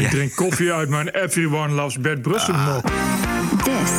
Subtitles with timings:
[0.00, 2.84] Ik drink koffie uit mijn Everyone Loves Bert Brussel mok.
[3.64, 3.90] This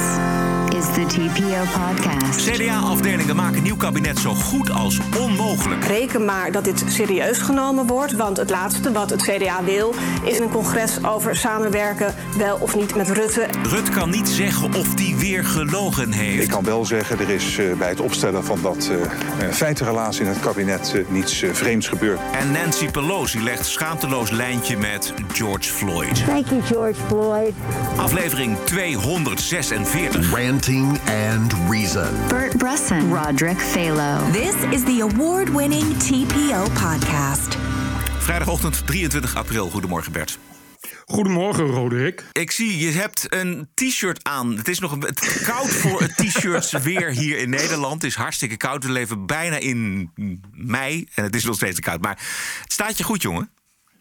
[0.78, 2.52] is the TPO podcast.
[2.52, 5.86] CDA-afdelingen maken nieuw kabinet zo goed als onmogelijk.
[5.86, 8.14] Reken maar dat dit serieus genomen wordt.
[8.14, 12.96] Want het laatste wat het CDA wil is een congres over samenwerken, wel of niet
[12.96, 13.48] met Rutte.
[13.70, 16.48] Rut kan niet zeggen of die weer gelogen Ik heeft.
[16.48, 19.02] kan wel zeggen, er is eh, bij het opstellen van dat eh,
[19.48, 22.20] eh, feitenrelaas in het kabinet niets vreemds gebeurd.
[22.32, 25.87] En Nancy Pelosi legt schaamteloos lijntje met George Floyd.
[25.88, 27.54] Thank you, George Floyd.
[27.98, 30.32] Aflevering 246.
[30.32, 32.28] Ranting and Reason.
[32.28, 34.32] Bert Brusson, Roderick Phalo.
[34.32, 37.58] This is the award winning TPO podcast.
[38.20, 39.70] Vrijdagochtend 23 april.
[39.70, 40.40] Goedemorgen Bert.
[41.06, 42.24] Goedemorgen, Roderick.
[42.32, 44.58] Ik zie, je hebt een t-shirt aan.
[44.58, 47.94] Het is nog een, het koud voor het t-shirts weer hier in Nederland.
[47.94, 48.84] Het is hartstikke koud.
[48.84, 50.12] We leven bijna in
[50.52, 51.08] mei.
[51.14, 52.02] En het is nog steeds te koud.
[52.02, 52.20] Maar
[52.62, 53.50] het staat je goed, jongen.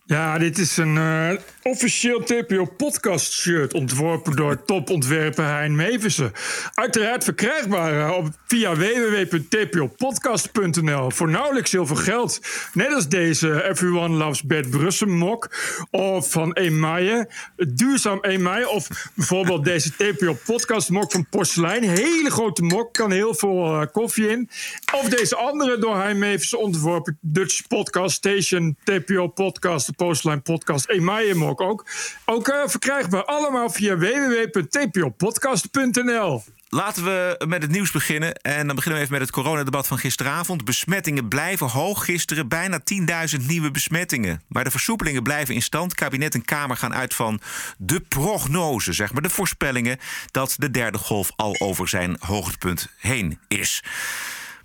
[0.09, 1.31] Ja, dit is een eh,
[1.63, 6.33] officieel TPO podcast shirt ontworpen door topontwerper Hein Mevissen.
[6.75, 12.41] Uiteraard verkrijgbaar eh, op, via www.tpopodcast.nl voor nauwelijks heel veel geld.
[12.73, 15.51] Net als deze Everyone Loves Bert Brussel mok
[15.91, 21.83] of van Emaille, duurzaam Emaille of bijvoorbeeld deze TPO podcast mok van Porselein.
[21.83, 24.51] Hele grote mok, kan heel veel eh, koffie in.
[24.95, 29.29] Of deze andere door Hein Mevissen ontworpen Dutch Podcast Station TPO
[29.97, 31.87] Postline podcast Emaille mok ook.
[32.25, 36.43] Ook eh, verkrijgbaar allemaal via www.tpopodcast.nl.
[36.69, 38.35] Laten we met het nieuws beginnen.
[38.35, 40.65] En dan beginnen we even met het coronadebat van gisteravond.
[40.65, 42.05] Besmettingen blijven hoog.
[42.05, 42.81] Gisteren bijna
[43.39, 44.43] 10.000 nieuwe besmettingen.
[44.49, 45.95] Maar de versoepelingen blijven in stand.
[45.95, 47.41] Kabinet en Kamer gaan uit van
[47.79, 49.23] de prognose, zeg maar.
[49.23, 49.99] De voorspellingen
[50.31, 53.83] dat de derde golf al over zijn hoogtepunt heen is.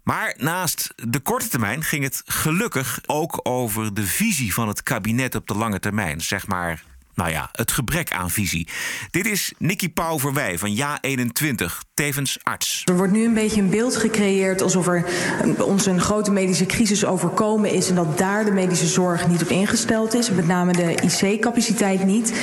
[0.04, 5.36] Maar naast de korte termijn ging het gelukkig ook over de visie van het kabinet
[5.36, 6.22] op de lange termijn.
[6.22, 6.84] Zeg maar,
[7.16, 8.68] nou ja, het gebrek aan visie.
[9.12, 12.82] Dit is Nicky Pauverwij van Ja21, tevens arts.
[12.86, 16.66] Er wordt nu een beetje een beeld gecreëerd alsof er eh, ons een grote medische
[16.66, 20.74] crisis overkomen is en dat daar de medische zorg niet op ingesteld is, met name
[20.74, 22.34] de IC-capaciteit niet.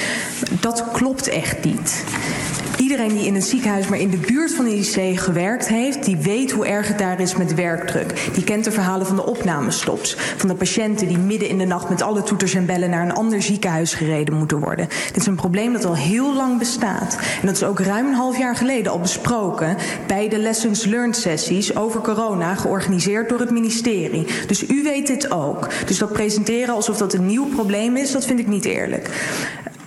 [0.61, 2.05] Dat klopt echt niet.
[2.79, 6.17] Iedereen die in het ziekenhuis, maar in de buurt van de IC gewerkt heeft, die
[6.17, 8.31] weet hoe erg het daar is met werkdruk.
[8.35, 11.89] Die kent de verhalen van de opnamestops, van de patiënten die midden in de nacht
[11.89, 14.89] met alle toeters en bellen naar een ander ziekenhuis gereden moeten worden.
[15.07, 17.19] Dit is een probleem dat al heel lang bestaat.
[17.41, 21.17] En dat is ook ruim een half jaar geleden al besproken bij de Lessons Learned
[21.17, 24.27] sessies over corona, georganiseerd door het ministerie.
[24.47, 25.69] Dus u weet dit ook.
[25.87, 29.11] Dus dat presenteren alsof dat een nieuw probleem is, dat vind ik niet eerlijk.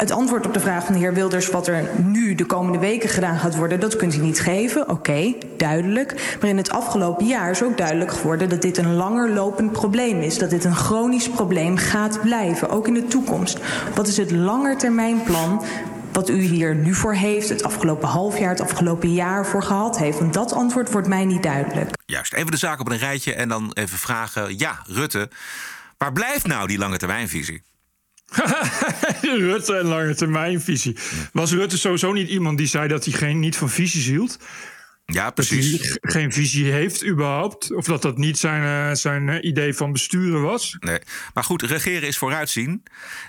[0.01, 3.09] Het antwoord op de vraag van de heer Wilders, wat er nu de komende weken
[3.09, 4.89] gedaan gaat worden, dat kunt u niet geven.
[4.89, 6.37] Oké, duidelijk.
[6.41, 10.21] Maar in het afgelopen jaar is ook duidelijk geworden dat dit een langer lopend probleem
[10.21, 10.37] is.
[10.37, 13.59] Dat dit een chronisch probleem gaat blijven, ook in de toekomst.
[13.95, 15.63] Wat is het langetermijnplan
[16.11, 19.97] wat u hier nu voor heeft, het afgelopen half jaar, het afgelopen jaar voor gehad
[19.97, 20.19] heeft?
[20.19, 21.89] Want dat antwoord wordt mij niet duidelijk.
[22.05, 24.57] Juist, even de zaak op een rijtje en dan even vragen.
[24.57, 25.29] Ja, Rutte,
[25.97, 27.63] waar blijft nou die lange termijnvisie?
[29.21, 30.97] Rutte en lange termijnvisie.
[31.33, 34.37] Was Rutte sowieso niet iemand die zei dat hij geen, niet van visies hield?
[35.05, 35.79] Ja, Dat precies.
[35.79, 37.73] hij geen visie heeft überhaupt?
[37.73, 40.77] Of dat dat niet zijn, eh, zijn eh, idee van besturen was?
[40.79, 40.99] Nee.
[41.33, 42.83] Maar goed, regeren is vooruitzien.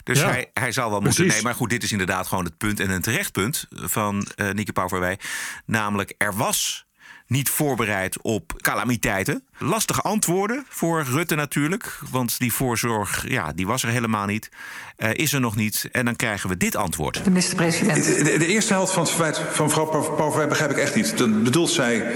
[0.04, 1.26] Dus Ja, hij, hij zal wel moeten.
[1.26, 4.50] Nee, maar goed, dit is inderdaad gewoon het punt en een terecht punt van uh,
[4.50, 5.18] Nieke Pauverwij.
[5.66, 6.86] Namelijk, er was
[7.32, 9.44] niet voorbereid op calamiteiten.
[9.58, 11.98] Lastige antwoorden voor Rutte natuurlijk.
[12.10, 14.48] Want die voorzorg, ja, die was er helemaal niet.
[14.98, 15.88] Uh, is er nog niet.
[15.92, 17.24] En dan krijgen we dit antwoord.
[17.24, 18.04] De minister-president.
[18.04, 21.18] De, de, de eerste helft van het verwijt van mevrouw Pauverwij begrijp ik echt niet.
[21.18, 22.12] Dan bedoelt zij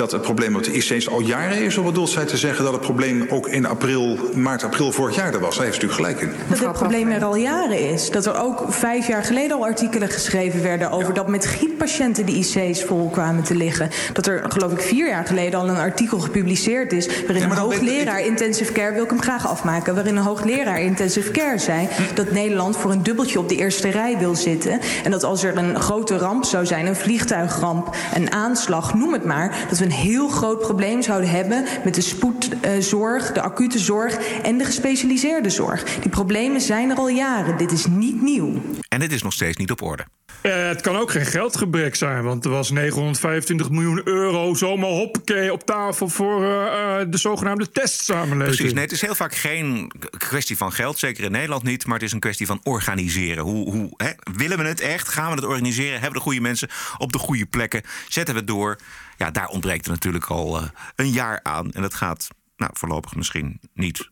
[0.00, 1.76] dat het probleem op de IC's al jaren is...
[1.76, 5.34] of bedoelt zij te zeggen dat het probleem ook in april, maart, april vorig jaar
[5.34, 5.56] er was?
[5.56, 6.48] Daar heeft u natuurlijk gelijk in.
[6.48, 8.10] Dat het probleem er al jaren is.
[8.10, 10.90] Dat er ook vijf jaar geleden al artikelen geschreven werden...
[10.90, 13.90] over dat met griepatiënten de IC's vol kwamen te liggen.
[14.12, 17.06] Dat er, geloof ik, vier jaar geleden al een artikel gepubliceerd is...
[17.06, 18.92] waarin Ja, een hoogleraar intensive care...
[18.92, 19.94] wil ik hem graag afmaken.
[19.94, 21.88] Waarin een hoogleraar intensive care zei...
[22.14, 24.80] dat Nederland voor een dubbeltje op de eerste rij wil zitten.
[25.04, 29.24] En dat als er een grote ramp zou zijn, een vliegtuigramp, een aanslag, noem het
[29.24, 29.66] maar...
[29.68, 34.58] dat we een heel groot probleem zouden hebben met de spoedzorg, de acute zorg en
[34.58, 35.84] de gespecialiseerde zorg.
[35.84, 37.56] Die problemen zijn er al jaren.
[37.56, 38.62] Dit is niet nieuw.
[38.88, 40.04] En het is nog steeds niet op orde.
[40.40, 45.52] Eh, het kan ook geen geldgebrek zijn, want er was 925 miljoen euro zomaar hoppakee
[45.52, 48.56] op tafel voor eh, eh, de zogenaamde testsamenleving.
[48.56, 48.72] Precies.
[48.72, 51.86] Nee, het is heel vaak geen kwestie van geld, zeker in Nederland niet.
[51.86, 53.44] Maar het is een kwestie van organiseren.
[53.44, 54.10] Hoe, hoe, hè?
[54.36, 55.08] Willen we het echt?
[55.08, 55.92] Gaan we het organiseren?
[55.92, 57.82] Hebben we de goede mensen op de goede plekken?
[58.08, 58.78] Zetten we het door?
[59.20, 61.70] Ja, daar ontbreekt er natuurlijk al uh, een jaar aan.
[61.70, 64.08] En dat gaat nou, voorlopig misschien niet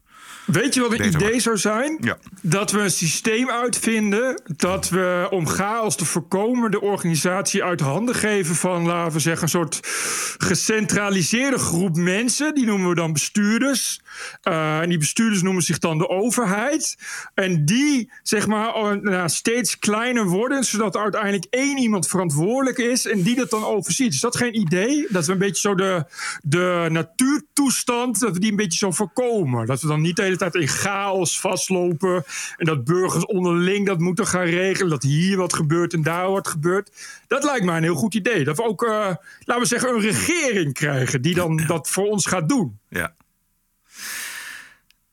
[0.52, 1.98] Weet je wat een Beter idee zou zijn?
[2.00, 2.18] Ja.
[2.42, 8.14] Dat we een systeem uitvinden dat we om chaos te voorkomen de organisatie uit handen
[8.14, 9.80] geven van, laten we zeggen, een soort
[10.38, 12.54] gecentraliseerde groep mensen.
[12.54, 14.00] Die noemen we dan bestuurders.
[14.42, 16.96] Eh, en die bestuurders noemen zich dan de overheid.
[17.34, 23.06] En die, zeg maar, nou, steeds kleiner worden, zodat er uiteindelijk één iemand verantwoordelijk is
[23.06, 24.14] en die dat dan overziet.
[24.14, 25.06] Is dat geen idee?
[25.10, 26.04] Dat we een beetje zo de,
[26.42, 29.66] de natuurtoestand, dat we die een beetje zo voorkomen.
[29.66, 32.24] Dat we dan niet de hele tijd in chaos vastlopen
[32.56, 34.90] en dat burgers onderling dat moeten gaan regelen.
[34.90, 36.90] Dat hier wat gebeurt en daar wat gebeurt.
[37.26, 38.44] Dat lijkt mij een heel goed idee.
[38.44, 38.90] Dat we ook, eh,
[39.44, 42.78] laten we zeggen, een regering krijgen die dan dat voor ons gaat doen.
[42.88, 43.14] Ja.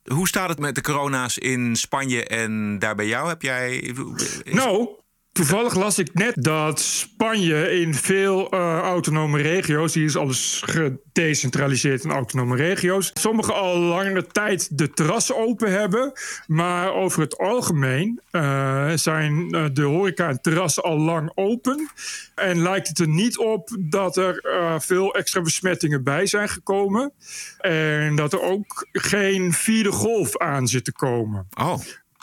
[0.05, 3.27] Hoe staat het met de corona's in Spanje en daar bij jou?
[3.27, 3.75] Heb jij.
[4.15, 4.87] is- Nou,
[5.35, 12.03] toevallig las ik net dat Spanje in veel eh, autonome regio's, hier is alles gedecentraliseerd
[12.03, 16.11] in autonome regio's, sommige al langere tijd de terrassen open hebben.
[16.47, 21.89] Maar over het algemeen eh, zijn eh, de horeca en terrassen al lang open.
[22.35, 24.43] En lijkt het er niet op dat er
[24.81, 27.13] veel extra besmettingen bij zijn gekomen.
[27.57, 31.47] En dat er ook geen vierde golf aan zit te komen.
[31.59, 31.79] Oh,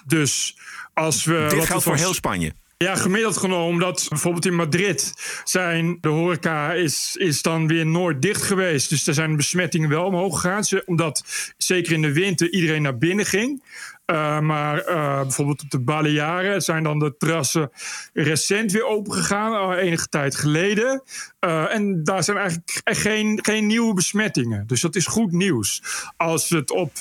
[0.07, 0.57] Dus
[0.95, 1.47] als we.
[1.49, 2.53] dit geldt voor heel Spanje.
[2.83, 5.13] Ja, gemiddeld genomen, omdat bijvoorbeeld in Madrid
[5.45, 8.89] zijn de horeca is, is dan weer nooit dicht geweest.
[8.89, 10.65] Dus daar zijn besmettingen wel omhoog gegaan.
[10.85, 11.25] Omdat
[11.57, 13.63] zeker in de winter iedereen naar binnen ging.
[14.05, 17.71] Eh, maar eh, bijvoorbeeld op de Balearen zijn dan de terrassen
[18.13, 21.03] recent weer open gegaan, al enige tijd geleden.
[21.39, 24.67] Eh, en daar zijn eigenlijk geen, geen nieuwe besmettingen.
[24.67, 25.83] Dus dat is goed nieuws.
[26.17, 26.93] Als het op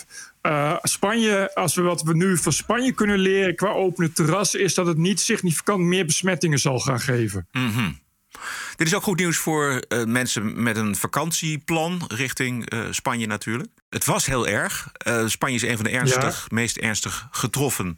[0.41, 4.73] eh, Spanje, als we wat we nu van Spanje kunnen leren qua opene terrassen, is
[4.73, 7.47] dat het niet significant meer besmettingen zal gaan geven.
[8.75, 13.69] Dit is ook goed nieuws voor eh, mensen met een vakantieplan richting eh, Spanje natuurlijk.
[13.89, 14.91] Het was heel erg.
[15.25, 17.97] Spanje is een van de ernstig, meest ernstig getroffen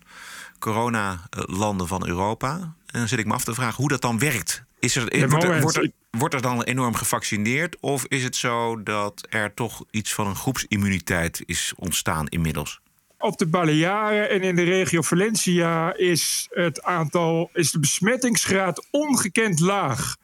[0.60, 2.76] coronalanden van Europa.
[2.86, 4.64] En dan zit ik me af te vragen hoe dat dan werkt.
[4.84, 7.80] Is er, wordt, er, wordt, er, wordt er dan enorm gevaccineerd?
[7.80, 12.82] Of is het zo dat er toch iets van een groepsimmuniteit is ontstaan inmiddels?
[13.18, 19.60] Op de Balearen en in de regio Valencia is het aantal, is de besmettingsgraad ongekend
[19.60, 20.16] laag.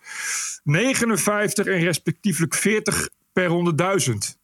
[0.64, 4.38] 59 en respectievelijk 40 per 100.000.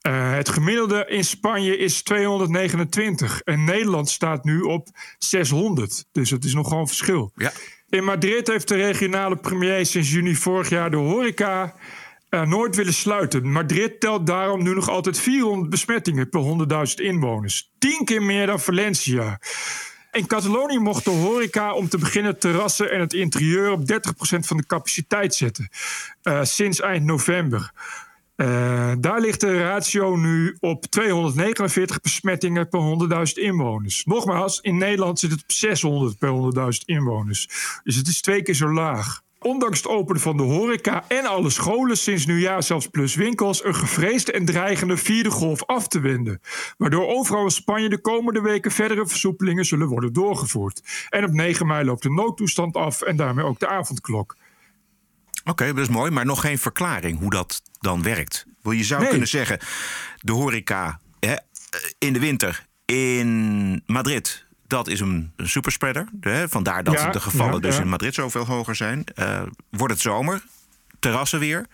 [0.00, 4.88] Eh, het gemiddelde in Spanje is 229 en Nederland staat nu op
[5.18, 6.04] 600.
[6.12, 7.32] Dus het is nogal een verschil.
[7.34, 7.52] Ja.
[7.92, 11.74] In Madrid heeft de regionale premier sinds juni vorig jaar de horeca
[12.28, 13.50] eh, nooit willen sluiten.
[13.50, 16.40] Madrid telt daarom nu nog altijd 400 besmettingen per
[16.88, 17.72] 100.000 inwoners.
[17.78, 19.38] Tien keer meer dan Valencia.
[20.12, 23.84] In Catalonië mocht de horeca om te beginnen terrassen en het interieur op 30%
[24.38, 25.68] van de capaciteit zetten.
[26.22, 27.72] Eh, sinds eind november.
[28.42, 34.04] Eh, daar ligt de ratio nu op 249 besmettingen per 100.000 inwoners.
[34.04, 37.48] Nogmaals, in Nederland zit het op 600 per 100.000 inwoners.
[37.84, 39.22] Dus het is twee keer zo laag.
[39.38, 43.64] Ondanks het openen van de horeca en alle scholen sinds nieuwjaar zelfs plus winkels...
[43.64, 46.40] een gevreesde en dreigende vierde golf af te wenden.
[46.78, 51.06] Waardoor overal in Spanje de komende weken verdere versoepelingen zullen worden doorgevoerd.
[51.08, 54.36] En op 9 mei loopt de noodtoestand af en daarmee ook de avondklok.
[55.44, 58.44] Oké, dat is mooi, maar nog geen verklaring hoe dat dan werkt.
[58.62, 59.10] Wel, Je zou Nee.
[59.10, 59.58] kunnen zeggen,
[60.20, 61.34] de horeca hè,
[61.98, 66.08] in de winter in Madrid, dat is een, een superspreader.
[66.20, 67.82] Hè, vandaar dat Ja, de gevallen ja, dus ja.
[67.82, 69.04] in Madrid zoveel hoger zijn.
[69.04, 70.42] Eh, wordt het zomer,
[70.98, 71.66] terrassen weer,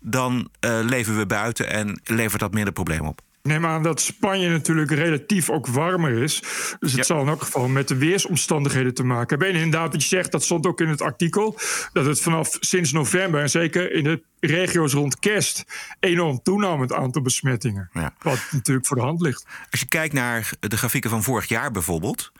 [0.00, 3.20] dan eh, leven we buiten en levert dat minder probleem op.
[3.46, 6.40] Neem aan dat Spanje natuurlijk relatief ook warmer is.
[6.78, 7.02] Dus het Ja.
[7.02, 9.48] zal in elk geval met de weersomstandigheden te maken hebben.
[9.48, 11.58] En inderdaad, wat je zegt, dat stond ook in het artikel.
[11.92, 15.64] Dat het vanaf sinds november, en zeker in de regio's rond kerst,
[16.00, 17.88] enorm toenam het aantal besmettingen.
[17.92, 18.12] Ja.
[18.22, 19.44] Wat natuurlijk voor de hand ligt.
[19.70, 22.32] Als je kijkt naar de grafieken van vorig jaar bijvoorbeeld,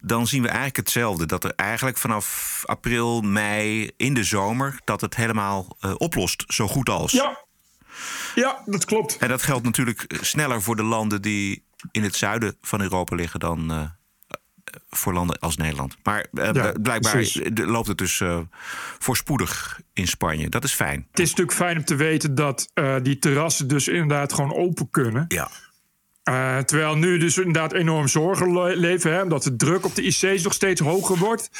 [0.00, 1.26] dan zien we eigenlijk hetzelfde.
[1.26, 6.68] Dat er eigenlijk vanaf april, mei, in de zomer, dat het helemaal eh, oplost, zo
[6.68, 7.12] goed als.
[7.12, 7.43] Ja,
[8.34, 9.16] ja dat klopt.
[9.16, 13.40] En dat geldt natuurlijk sneller voor de landen die in het zuiden van Europa liggen
[13.40, 13.82] dan eh,
[14.90, 15.96] voor landen als Nederland.
[16.02, 17.40] Maar eh, Ja, blijkbaar precies.
[17.54, 18.38] loopt het dus eh,
[18.98, 20.48] voorspoedig in Spanje.
[20.48, 21.06] Dat is fijn.
[21.10, 22.70] Het is natuurlijk fijn om te weten dat
[23.02, 25.24] die terrassen dus inderdaad gewoon open kunnen.
[25.28, 25.50] Ja.
[26.62, 29.12] Terwijl nu dus inderdaad enorm zorgen le- leven.
[29.12, 31.50] Hè, omdat de druk op de IC's nog steeds hoger wordt.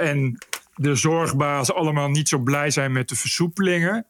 [0.00, 0.38] En
[0.74, 4.06] de zorgbazen allemaal niet zo blij zijn met de versoepelingen.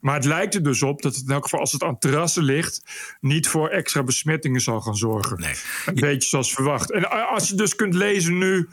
[0.00, 2.42] Maar het lijkt er dus op dat het in elk geval als het aan terrassen
[2.42, 2.82] ligt...
[3.20, 5.40] niet voor extra besmettingen zal gaan zorgen.
[5.40, 5.54] Nee.
[5.86, 6.90] Een beetje zoals verwacht.
[6.92, 8.68] En a- als je dus kunt lezen nu...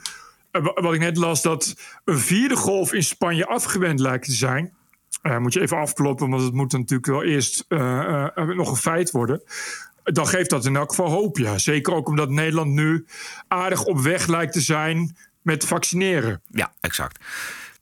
[0.50, 4.32] eh, wa- wat ik net las, dat een vierde golf in Spanje afgewend lijkt te
[4.32, 4.72] zijn...
[5.22, 8.76] Eh, moet je even afkloppen, want het moet natuurlijk wel eerst eh, eh, nog een
[8.76, 9.42] feit worden.
[10.04, 11.58] dan geeft dat in elk geval hoop, ja.
[11.58, 13.06] Zeker ook omdat Nederland nu
[13.48, 16.42] aardig op weg lijkt te zijn met vaccineren.
[16.46, 17.24] Ja, exact.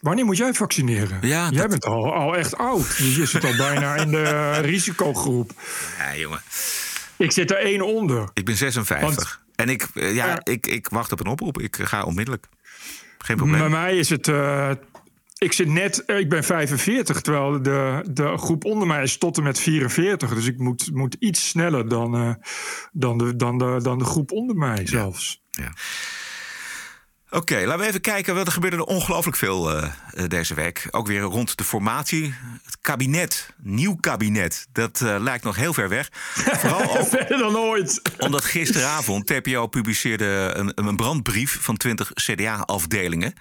[0.07, 1.19] Wanneer moet jij vaccineren?
[1.21, 2.97] Ja, jij dat- bent al, al echt oud.
[2.97, 5.51] Je zit al bijna in de risicogroep.
[5.99, 6.41] Ja, jongen.
[7.17, 8.29] Ik zit er één onder.
[8.35, 9.01] Ik ben 56.
[9.17, 10.41] Want- en ik, eh, ja, Ja.
[10.43, 11.61] ik, ik wacht op een oproep.
[11.61, 12.47] Ik ga onmiddellijk.
[13.19, 13.59] Geen probleem.
[13.61, 14.29] Bij mij is het.
[14.29, 14.71] eh,
[15.39, 16.05] ik zit net.
[16.05, 20.35] eh, Ik ben 45, terwijl de, de groep onder mij is tot en met 44.
[20.35, 22.37] Dus ik moet, moet iets sneller dan,
[22.93, 25.43] dan, de, dan, de, dan de groep onder mij zelfs.
[25.51, 25.73] Ja.
[27.37, 28.35] Oké, laten we even kijken.
[28.35, 30.87] Want er gebeurde er ongelooflijk veel eh, eh, deze week.
[30.91, 32.35] Ook weer rond de formatie.
[32.65, 36.09] Het kabinet, nieuw kabinet, dat eh, lijkt nog heel ver weg.
[36.61, 38.03] Vooral ook Verder dan ooit.
[38.19, 43.35] omdat gisteravond TPO publiceerde een, een brandbrief van 20 CDA-afdelingen.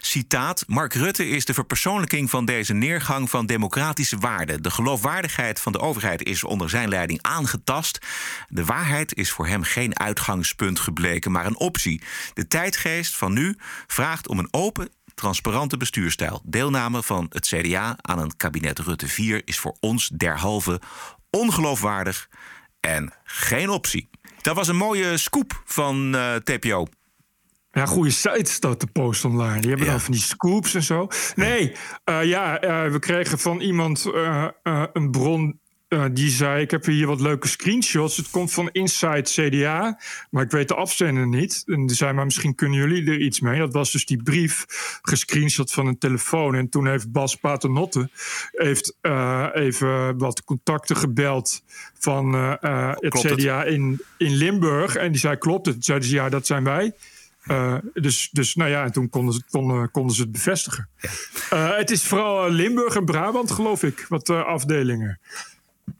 [0.00, 4.62] Citaat: Mark Rutte is de verpersoonlijking van deze neergang van democratische waarden.
[4.62, 7.98] De geloofwaardigheid van de overheid is onder zijn leiding aangetast.
[8.48, 12.02] De waarheid is voor hem geen uitgangspunt gebleken, maar een optie.
[12.34, 16.42] De tijdgeest van nu vraagt om een open, transparante bestuurstijl.
[16.44, 20.80] Deelname van het CDA aan een kabinet Rutte 4 is voor ons derhalve
[21.30, 22.28] ongeloofwaardig
[22.80, 24.08] en geen optie.
[24.42, 26.86] Dat was een mooie scoop van eh, TPO.
[27.70, 29.60] Ja, goede site staat de post online.
[29.60, 29.92] Die hebben Ja.
[29.92, 31.08] dan van die scoops en zo.
[31.34, 31.72] Nee,
[32.04, 34.04] eh, ja, eh, we kregen van iemand
[34.92, 35.60] een bron.
[35.88, 38.16] Eh, die zei: Ik heb hier wat leuke screenshots.
[38.16, 40.00] Het komt van Inside CDA.
[40.30, 41.62] Maar ik weet de afzender niet.
[41.66, 43.58] En die zei: Maar misschien kunnen jullie er iets mee.
[43.58, 44.64] Dat was dus die brief
[45.02, 46.54] gescreenshot van een telefoon.
[46.54, 48.10] En toen heeft Bas Paternotte
[48.52, 51.62] heeft, eh, even wat contacten gebeld
[51.98, 53.38] van eh, het Klopt het?
[53.38, 54.96] CDA in, in Limburg.
[54.96, 55.84] En die zei: Klopt het?
[55.84, 56.92] Zeiden ze: Ja, dat zijn wij.
[57.94, 60.88] Dus, dus nou ja, en toen konden ze, konden, konden ze het bevestigen.
[61.54, 65.18] Het is vooral Limburg en Brabant, geloof ik, wat afdelingen.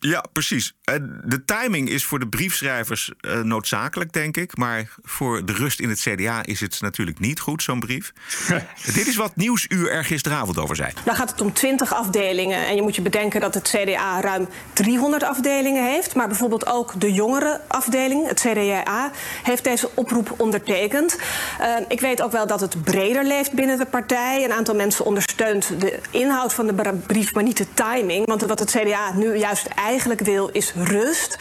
[0.01, 0.77] Ja, precies.
[0.85, 4.57] En de timing is voor de briefschrijvers eh, noodzakelijk, denk ik.
[4.57, 8.13] Maar voor de rust in het CDA is het natuurlijk niet goed, zo'n brief.
[8.95, 10.93] Dit is wat Nieuwsuur er gisteravond over zei.
[11.05, 12.67] Dan gaat het om 20 afdelingen.
[12.67, 16.15] En je moet je bedenken dat het CDA ruim 300 afdelingen heeft.
[16.15, 19.11] Maar bijvoorbeeld ook de jongere afdeling, het CDA,
[19.43, 21.19] heeft deze oproep ondertekend.
[21.59, 24.45] Eh, ik weet ook wel dat het breder leeft binnen de partij.
[24.45, 28.27] Een aantal mensen ondersteunt de inhoud van de brief, maar niet de timing.
[28.27, 31.37] Want wat het CDA nu juist eigenlijk wil, is rust.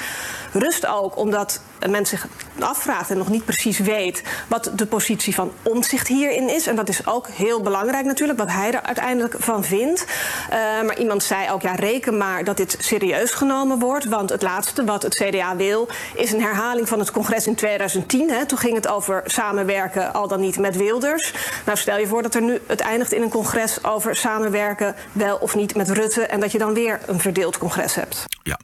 [0.51, 2.27] Rust ook omdat men zich
[2.60, 6.68] afvraagt en nog niet precies weet wat de positie van omzicht hierin is.
[6.68, 10.06] En dat is ook heel belangrijk natuurlijk, wat hij er uiteindelijk van vindt.
[10.50, 14.06] Eh, maar iemand zei ook, ja, reken maar dat dit serieus genomen wordt.
[14.06, 18.30] Want het laatste wat het CDA wil, is een herhaling van het congres in 2010.
[18.30, 18.46] Hè.
[18.46, 21.34] Toen ging het over samenwerken, al dan niet met Wilders.
[21.66, 25.38] Nou, stel je voor dat er nu het eindigt in een congres over samenwerken, wel
[25.38, 26.25] of niet met Rutte.
[26.25, 28.25] En dat je dan weer een verdeeld congres hebt.
[28.44, 28.58] Ja.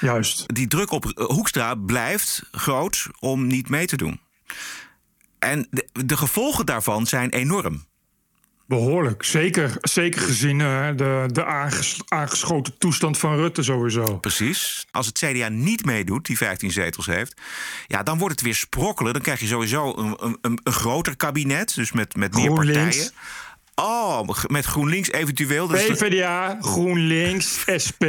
[0.00, 0.54] Juist.
[0.54, 4.20] Die druk op Hoekstra blijft groot om niet mee te doen.
[5.38, 7.84] En de, de gevolgen daarvan zijn enorm.
[8.68, 9.24] Behoorlijk.
[9.24, 14.18] Zeker, zeker gezien eh, de, de aanges- aangeschoten toestand van Rutte sowieso.
[14.18, 14.86] Precies.
[14.90, 17.40] Als het CDA niet meedoet, die 15 zetels heeft,
[17.86, 19.12] ja, dan wordt het weer sprokkelen.
[19.12, 23.10] Dan krijg je sowieso een, een, een groter kabinet, dus met, met meer partijen.
[23.82, 25.66] Oh, met GroenLinks eventueel.
[25.66, 28.02] PvdA, GroenLinks, SP,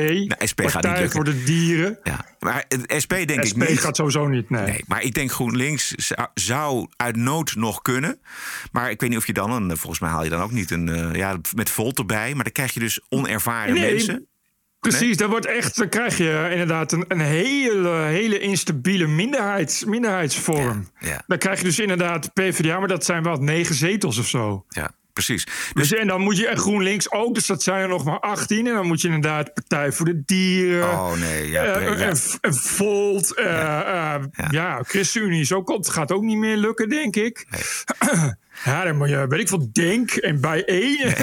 [0.51, 1.11] SP gaat niet lukken.
[1.11, 1.99] voor de Dieren.
[2.03, 2.25] ja.
[2.39, 2.65] Maar
[3.03, 3.79] SP denk ik SP niet.
[3.79, 4.61] gaat sowieso niet, nee.
[4.65, 8.19] Nee, maar ik denk GroenLinks zou, zou uit nood nog kunnen.
[8.71, 10.71] Maar ik weet niet of je dan, een, volgens mij haal je dan ook niet
[10.71, 12.33] een, eh, ja, met Volt erbij.
[12.33, 14.27] Maar dan krijg je dus onervaren Nee, mensen.
[14.79, 20.89] Precies, dat wordt echt, dan krijg je inderdaad een, een hele, hele instabiele minderheids, minderheidsvorm.
[20.99, 21.23] Ja, ja.
[21.27, 24.65] Dan krijg je dus inderdaad PvdA, maar dat zijn wel negen zetels of zo.
[24.69, 24.91] Ja,
[25.23, 25.47] precies.
[25.73, 28.67] Dus, en dan moet je, en GroenLinks ook, dus dat zijn er nog maar 18.
[28.67, 30.89] En dan moet je inderdaad Partij voor de Dieren.
[30.91, 32.07] Oh nee, ja, pre- ja.
[32.41, 33.35] en, Volt.
[33.35, 34.15] eh,
[34.49, 34.83] ja.
[34.83, 37.45] ChristenUnie is ook, het gaat ook niet meer lukken, denk ik.
[38.63, 40.97] Ja, dan moet je, weet ik veel, Denk en bij één.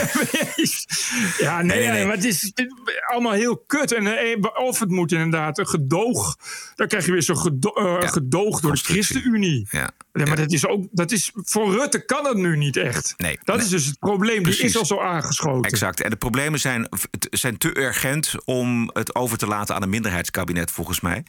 [1.38, 2.04] ja, nee, Nee, nee, nee.
[2.06, 2.66] maar het is, het
[3.06, 3.92] allemaal heel kut.
[3.92, 6.36] En, eh, of het moet inderdaad een gedoog.
[6.74, 8.78] Dan krijg je weer zo'n gedo eh, Ja, gedoog door de.
[8.78, 9.66] ChristenUnie.
[9.70, 9.90] Ja.
[10.12, 13.14] Ja, maar dat is ook, dat is, voor Rutte kan dat nu niet echt.
[13.16, 13.64] Nee, dat nee.
[13.64, 14.42] is dus het probleem.
[14.42, 14.60] Precies.
[14.60, 15.70] Die is al zo aangeschoten.
[15.70, 16.00] Exact.
[16.00, 16.88] En de problemen zijn,
[17.30, 21.24] zijn te urgent om het over te laten aan een minderheidskabinet, volgens mij.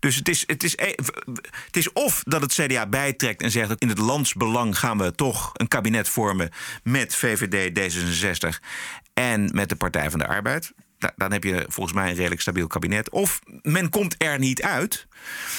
[0.00, 0.94] Dus het is, het is, e-
[1.66, 5.37] het is of dat het CDA bijtrekt en zegt: in het landsbelang gaan we toch
[5.52, 6.50] een kabinet vormen
[6.82, 8.58] met VVD, D66
[9.14, 10.72] en met de Partij van de Arbeid.
[10.98, 13.10] Da- Dan heb je volgens mij een redelijk stabiel kabinet.
[13.10, 15.06] Of men komt er niet uit.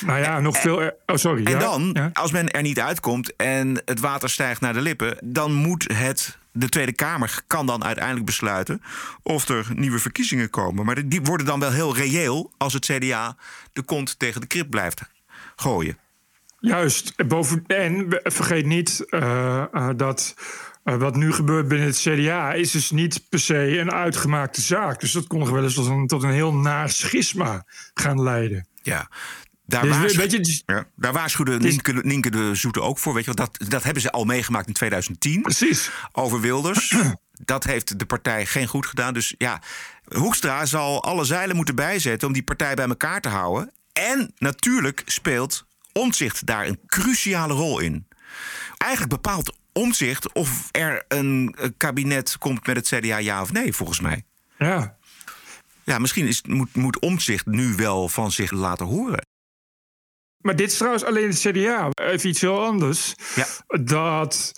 [0.05, 0.81] Nou ja, nog veel.
[0.81, 1.45] er- Oh, sorry.
[1.45, 2.09] En ja, dan, ja.
[2.13, 6.37] als men er niet uitkomt en het water stijgt naar de lippen, dan moet het
[6.51, 8.81] de Tweede Kamer kan dan uiteindelijk besluiten
[9.23, 10.85] of er nieuwe verkiezingen komen.
[10.85, 13.35] Maar die worden dan wel heel reëel als het CDA
[13.73, 15.01] de kont tegen de krip blijft
[15.55, 15.97] gooien.
[16.59, 17.27] Juist.
[17.27, 20.35] Boven, en vergeet niet uh, uh, dat
[20.83, 24.99] uh, wat nu gebeurt binnen het CDA is dus niet per se een uitgemaakte zaak.
[24.99, 28.67] Dus dat kon nog wel eens tot een, tot een heel naar schisma gaan leiden.
[28.81, 29.09] Ja,
[29.65, 33.13] daar, dus, waarschu je, dus, ja, daar waarschuwde Nienke, Nienke, de Zoete ook voor.
[33.13, 35.41] Weet je, dat, dat hebben ze al meegemaakt in 2010.
[35.41, 35.89] Precies.
[36.11, 36.95] Over Wilders.
[37.53, 39.13] dat heeft de partij geen goed gedaan.
[39.13, 39.61] Dus ja,
[40.15, 43.71] Hoekstra zal alle zeilen moeten bijzetten om die partij bij elkaar te houden.
[43.93, 48.07] En natuurlijk speelt Omtzigt daar een cruciale rol in.
[48.77, 53.99] Eigenlijk bepaalt Omtzigt of er een kabinet komt met het CDA ja of nee, volgens
[53.99, 54.23] mij.
[54.57, 54.97] Ja.
[55.83, 59.27] Ja, misschien is, moet, moet Omtzigt nu wel van zich laten horen.
[60.37, 61.89] Maar dit is trouwens alleen het CDA.
[61.93, 63.13] Even iets heel anders.
[63.35, 63.45] Ja.
[63.83, 64.51] Dat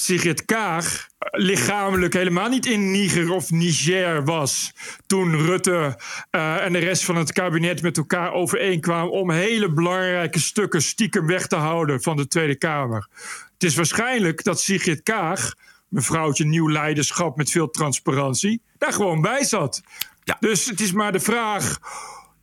[0.00, 4.72] Sigrid Kaag lichamelijk helemaal niet in Niger of Niger was.
[5.06, 5.98] toen Rutte
[6.30, 9.12] uh, en de rest van het kabinet met elkaar overeenkwamen.
[9.12, 13.08] om hele belangrijke stukken stiekem weg te houden van de Tweede Kamer.
[13.52, 15.54] Het is waarschijnlijk dat Sigrid Kaag,
[15.88, 19.82] mevrouwtje nieuw leiderschap met veel transparantie, daar gewoon bij zat.
[20.24, 20.36] Ja.
[20.40, 21.78] Dus het is maar de vraag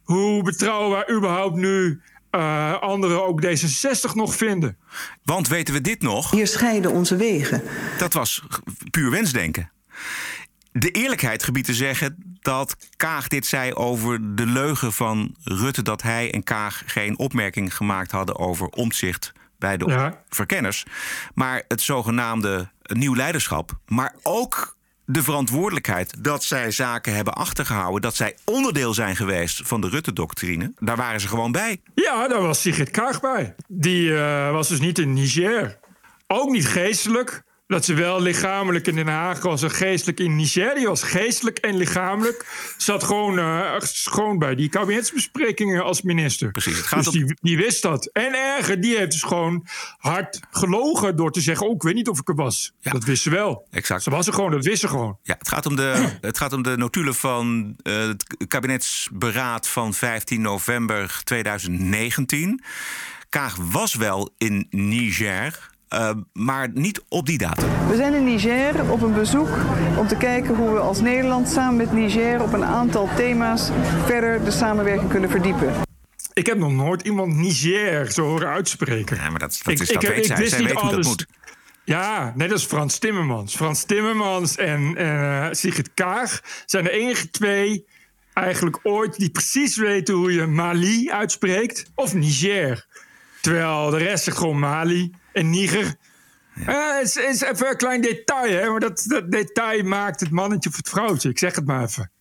[0.04, 2.02] hoe betrouwbaar überhaupt nu
[2.36, 4.78] uh, anderen ook D66 nog vinden.
[5.24, 6.32] Want weten we dit nog?
[6.32, 7.64] Hier scheiden onze wegen.
[7.98, 8.44] Dat was
[8.92, 9.72] puur wensdenken.
[10.72, 15.82] De eerlijkheid gebiedt te zeggen dat Kaag dit zei over de leugen van Rutte...
[15.82, 20.22] dat hij en Kaag geen opmerking gemaakt hadden over omzicht bij de ja.
[20.30, 20.86] verkenners.
[21.34, 24.75] Maar het zogenaamde nieuw leiderschap, maar ook
[25.06, 30.72] de verantwoordelijkheid dat zij zaken hebben achtergehouden, dat zij onderdeel zijn geweest van de Rutte-doctrine,
[30.80, 31.82] daar waren ze gewoon bij.
[31.96, 33.56] Ja, daar was Sigrid Kaag bij.
[33.68, 35.78] Die uh, was dus niet in Niger.
[36.28, 40.88] Ook niet geestelijk, dat ze wel lichamelijk in Den Haag was en geestelijk in Nigeria
[40.88, 41.04] was.
[41.04, 46.52] Geestelijk en lichamelijk zat gewoon, uh, gewoon bij die kabinetsbesprekingen als minister.
[46.52, 46.78] Precies.
[46.78, 48.06] Het gaat dus die, die, wist dat.
[48.06, 49.68] En erger, die heeft dus gewoon
[49.98, 52.74] hard gelogen door te zeggen: Oh, ik weet niet of ik er was.
[52.80, 52.92] Ja.
[52.92, 53.68] Dat wist ze wel.
[53.72, 54.04] Exact.
[54.04, 55.18] Ze was er gewoon, dat wist ze gewoon.
[55.24, 59.94] Ja, het gaat om de, het gaat om de notulen van uh, het kabinetsberaad van
[59.94, 62.64] 15 november 2019.
[63.30, 65.74] Kaag was wel in Niger.
[65.90, 67.70] Uh, maar niet op die datum.
[67.90, 69.50] We zijn in Niger op een bezoek
[69.98, 73.70] om te kijken hoe we als Nederland samen met Niger op een aantal thema's
[74.06, 75.74] verder de samenwerking kunnen verdiepen.
[76.34, 79.16] Ik heb nog nooit iemand Niger zo horen uitspreken.
[79.16, 80.38] Ja, maar dat, dat, ik, is, dat ik, weet ik, zij.
[80.38, 80.94] Wist zij niet weet alles.
[80.94, 81.26] hoe dat moet.
[81.84, 83.56] Ja, net als Frans Timmermans.
[83.56, 87.86] Frans Timmermans en uh, Sigrid Kaag zijn de enige twee
[88.34, 92.86] eigenlijk ooit die precies weten hoe je Mali uitspreekt of Niger.
[93.42, 95.96] Terwijl de rest zegt gewoon Mali en Niger.
[96.66, 96.96] Ja.
[96.96, 98.70] Uh, is, is even een klein detail, hè?
[98.70, 101.30] maar dat, dat detail maakt het mannetje of het vrouwtje.
[101.30, 102.12] Ik zeg het maar even.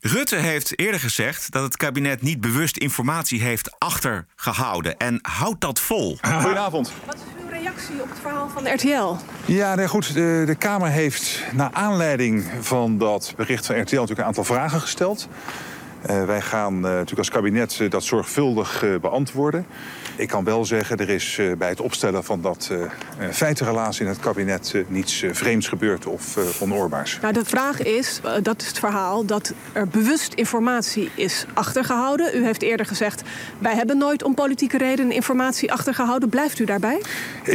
[0.00, 4.96] Rutte heeft eerder gezegd dat het kabinet niet bewust informatie heeft achtergehouden.
[4.96, 6.18] En houdt dat vol.
[6.22, 6.92] Goedenavond.
[7.06, 9.16] Wat is uw reactie op het verhaal van de RTL?
[9.44, 10.14] Ja, nee, goed.
[10.14, 14.80] De, de Kamer heeft naar aanleiding van dat bericht van RTL natuurlijk een aantal vragen
[14.80, 15.28] gesteld.
[16.10, 19.66] Uh, wij gaan uh, natuurlijk als kabinet uh, dat zorgvuldig beantwoorden.
[20.16, 22.70] Ik kan wel zeggen, er is bij het opstellen van dat
[23.30, 27.18] feitenrelaas in het kabinet niets vreemds gebeurd of onoorbaars.
[27.22, 32.36] Nou, de vraag is, dat is het verhaal, dat er bewust informatie is achtergehouden.
[32.36, 33.22] U heeft eerder gezegd,
[33.58, 36.28] wij hebben nooit om politieke redenen informatie achtergehouden.
[36.28, 37.02] Blijft u daarbij?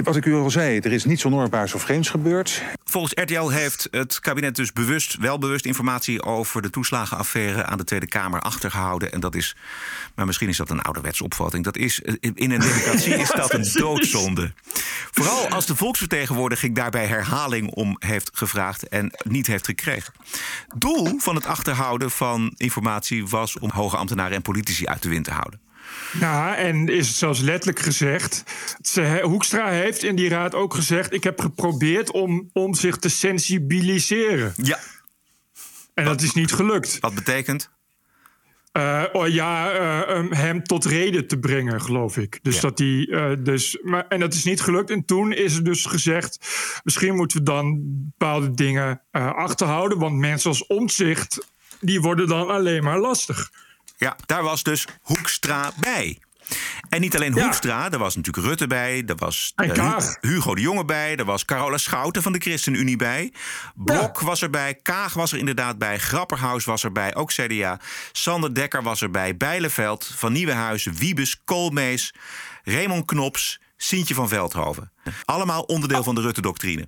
[0.04, 2.64] Wat ik u al zei, er is niets onoorbaars of vreemds gebeurd.
[2.90, 7.84] Volgens RTL heeft het kabinet dus bewust, wel bewust informatie over de toeslagenaffaire aan de
[7.84, 9.12] Tweede Kamer achtergehouden.
[9.12, 9.56] En dat is,
[10.16, 13.54] maar misschien is dat een ouderwetse opvatting, dat is in in een democratie is dat
[13.54, 14.54] een doodzonde.
[15.12, 20.14] Vooral als de volksvertegenwoordiging daarbij herhaling om heeft gevraagd en niet heeft gekregen.
[20.76, 25.26] Doel van het achterhouden van informatie was om hoge ambtenaren en politici uit de wind
[25.26, 25.69] te houden.
[26.20, 28.44] Ja, en is het zelfs letterlijk gezegd.
[28.82, 33.10] Ze, Hoekstra heeft in die raad ook gezegd: Ik heb geprobeerd om, om zich te
[33.10, 34.54] sensibiliseren.
[34.56, 34.80] Ja.
[35.94, 37.00] En dat is niet gelukt.
[37.00, 37.70] Wat betekent?
[38.74, 42.40] Uh, oh ja, uh, hem tot reden te brengen, geloof ik.
[42.42, 42.62] Dus ja.
[42.62, 44.90] dat die, uh, dus, maar, en dat is niet gelukt.
[44.90, 46.40] En toen is er dus gezegd:
[46.84, 49.98] misschien moeten we dan bepaalde dingen achterhouden.
[49.98, 51.48] Want mensen als omzicht,
[51.82, 53.52] die worden dan alleen maar lastig.
[54.00, 56.20] Ja, daar was dus Hoekstra bij.
[56.90, 57.92] En niet alleen Hoekstra, ja.
[57.92, 61.78] er was natuurlijk Rutte bij, er was uh, Hugo de Jonge bij, er was Carola
[61.78, 63.34] Schouten van de ChristenUnie bij.
[63.76, 64.26] Blok ja.
[64.26, 67.80] was erbij, Kaag was er inderdaad bij, Grapperhaus was erbij, ook CDA.
[68.12, 72.14] Sander Dekker was erbij, Bijleveld, Van Nieuwenhuizen, Wiebes, Koolmees,
[72.64, 74.92] Raymond Knops, Sientje van Veldhoven.
[75.26, 76.88] Allemaal onderdeel van de Rutte-doctrine.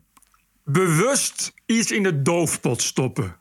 [0.64, 3.40] Bewust iets in de doofpot stoppen.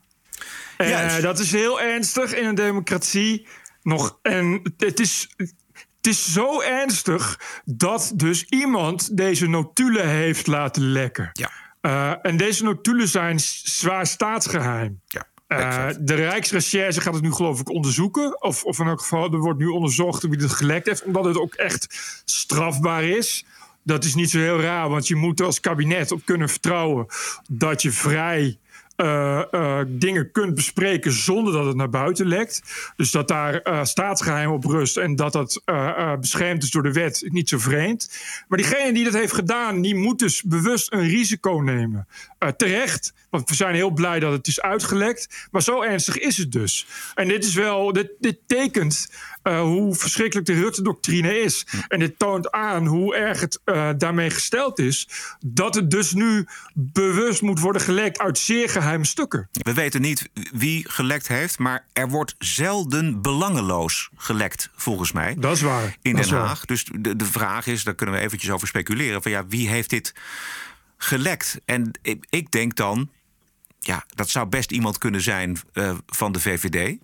[0.77, 3.47] Uh, dat is heel ernstig in een democratie.
[3.81, 10.83] Nog, en het is, het is zo ernstig dat dus iemand deze notulen heeft laten
[10.83, 11.29] lekken.
[11.33, 11.51] Ja.
[11.81, 15.01] Uh, en deze notulen zijn zwaar staatsgeheim.
[15.07, 15.29] Ja.
[15.47, 18.41] Uh, de Rijksrecherche gaat het nu geloof ik onderzoeken.
[18.41, 21.03] Of, of in elk geval, er wordt nu onderzocht wie het gelekt heeft.
[21.03, 23.45] Omdat het ook echt strafbaar is.
[23.83, 27.05] Dat is niet zo heel raar, want je moet er als kabinet op kunnen vertrouwen
[27.49, 28.59] dat je vrij
[29.01, 32.61] uh, uh, dingen kunt bespreken zonder dat het naar buiten lekt.
[32.95, 35.61] Dus dat daar uh, staatsgeheim op rust en dat dat
[36.19, 38.11] beschermd is door de wet, niet zo vreemd.
[38.47, 42.07] Maar diegene die dat heeft gedaan, die moet dus bewust een risico nemen.
[42.57, 45.47] terecht, want we zijn heel blij dat het is uitgelekt.
[45.51, 46.87] Maar zo ernstig is het dus.
[47.15, 49.09] En dit is wel, dit, dit tekent
[49.43, 51.65] uh, hoe verschrikkelijk de Rutte-doctrine is.
[51.87, 55.07] En dit toont aan hoe erg het uh, daarmee gesteld is.
[55.39, 59.49] Dat het dus nu bewust moet worden gelekt uit zeer geheime stukken.
[59.51, 65.35] We weten niet wie gelekt heeft, maar er wordt zelden belangeloos gelekt, volgens mij.
[65.37, 65.97] Dat is waar.
[66.01, 66.45] In Den waar.
[66.45, 66.65] Haag.
[66.65, 69.21] Dus de, de vraag is, daar kunnen we eventjes over speculeren.
[69.21, 70.13] Van ja, wie heeft dit
[70.97, 71.59] gelekt?
[71.65, 73.09] En ik, ik denk dan,
[73.79, 76.97] ja, dat zou best iemand kunnen zijn uh, van de VVD.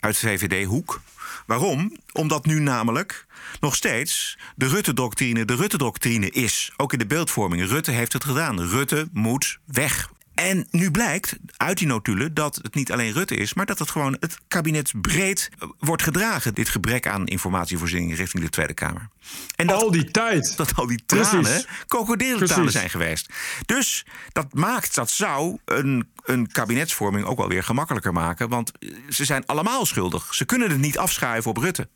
[0.00, 1.00] Uit VVD-hoek.
[1.48, 1.96] Waarom?
[2.12, 3.26] Omdat nu namelijk
[3.60, 6.72] nog steeds de Rutte-doctrine de Rutte-doctrine is.
[6.76, 7.68] Ook in de beeldvorming.
[7.68, 8.60] Rutte heeft het gedaan.
[8.60, 10.10] Rutte moet weg.
[10.38, 13.90] En nu blijkt uit die notulen dat het niet alleen Rutte is, maar dat het
[13.90, 16.54] gewoon het kabinet breed wordt gedragen.
[16.54, 19.08] Dit gebrek aan informatievoorziening richting de Tweede Kamer.
[19.56, 20.56] En dat, al die tijd.
[20.56, 23.32] Dat al die tranen krokodillentranen zijn geweest.
[23.66, 28.48] Dus dat maakt, dat zou een, een kabinetsvorming ook wel weer gemakkelijker maken.
[28.48, 28.72] Want
[29.08, 30.34] ze zijn allemaal schuldig.
[30.34, 31.88] Ze kunnen het niet afschuiven op Rutte.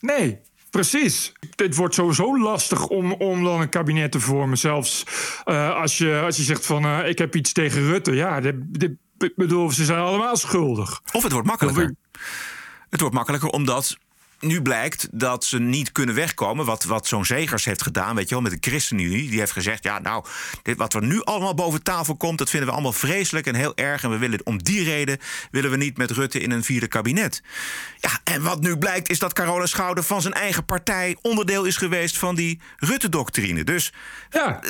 [0.00, 1.32] Nee, Precies.
[1.56, 4.58] Het wordt sowieso lastig om, om dan een kabinet te vormen.
[4.58, 5.04] Zelfs
[5.44, 8.14] uh, als, je, als je zegt van uh, ik heb iets tegen Rutte.
[8.14, 8.40] Ja,
[9.18, 11.00] ik bedoel, ze zijn allemaal schuldig.
[11.12, 11.94] Of het wordt makkelijker.
[12.90, 13.96] Het wordt makkelijker omdat
[14.40, 16.64] nu blijkt dat ze niet kunnen wegkomen.
[16.64, 19.30] Wat, wat zo'n Zegers heeft gedaan, weet je wel, met de ChristenUnie.
[19.30, 20.24] Die heeft gezegd: ja, nou,
[20.62, 23.76] dit, wat er nu allemaal boven tafel komt, dat vinden we allemaal vreselijk en heel
[23.76, 24.02] erg.
[24.02, 25.18] En we willen om die reden
[25.50, 27.42] willen we niet met Rutte in een vierde kabinet.
[28.00, 31.76] Ja, en wat nu blijkt, is dat Carola Schouder van zijn eigen partij onderdeel is
[31.76, 33.64] geweest van die Rutte-doctrine.
[33.64, 33.92] Dus
[34.30, 34.60] ja.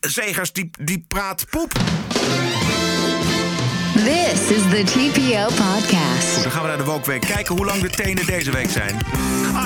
[0.00, 1.72] Zegers, die, die praat poep.
[4.04, 6.34] This is the TPO podcast.
[6.34, 7.20] Goed, dan gaan we naar de Wokweek.
[7.20, 8.94] Kijken hoe lang de tenen deze week zijn.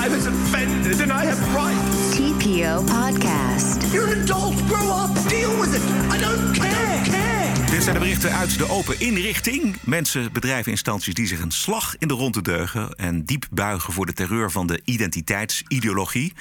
[0.05, 2.15] I was offended and I have rights.
[2.15, 3.91] TPO podcast.
[3.91, 4.55] You're an adult.
[4.71, 5.29] Grow up.
[5.29, 5.81] Deal with it.
[6.15, 7.01] I don't care.
[7.11, 7.71] care.
[7.71, 9.75] Dit zijn de berichten uit de open inrichting.
[9.81, 12.95] Mensen, bedrijven, instanties die zich een slag in de ronde deugen...
[12.95, 16.33] en diep buigen voor de terreur van de identiteitsideologie.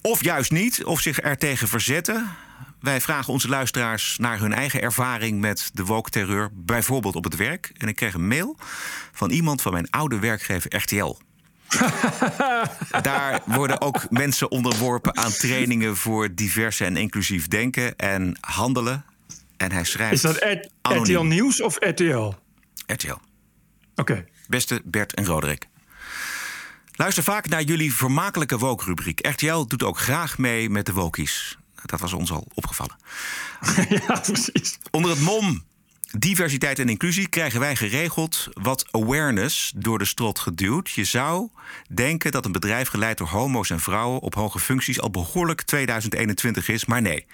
[0.00, 2.30] Of juist niet, of zich ertegen verzetten.
[2.82, 7.72] Wij vragen onze luisteraars naar hun eigen ervaring met de woke-terreur, bijvoorbeeld op het werk.
[7.76, 8.56] En ik kreeg een mail
[9.12, 11.18] van iemand van mijn oude werkgever RTL.
[13.02, 19.04] Daar worden ook mensen onderworpen aan trainingen voor diverse en inclusief denken en handelen.
[19.56, 20.12] En hij schrijft.
[20.12, 20.68] Is dat.
[20.82, 22.32] RTL Nieuws of RTL?
[22.86, 23.10] RTL.
[23.10, 23.20] Oké.
[23.94, 24.24] Okay.
[24.48, 25.68] Beste Bert en Roderick.
[26.92, 29.26] Luister vaak naar jullie vermakelijke woke-rubriek.
[29.26, 31.56] RTL doet ook graag mee met de wokies.
[31.86, 32.96] Dat was ons al opgevallen.
[34.06, 34.78] ja, precies.
[34.90, 35.62] Onder het mom
[36.18, 40.90] diversiteit en inclusie krijgen wij geregeld wat awareness door de strot geduwd.
[40.90, 41.48] Je zou
[41.88, 46.68] denken dat een bedrijf geleid door homo's en vrouwen op hoge functies al behoorlijk 2021
[46.68, 47.26] is, maar nee.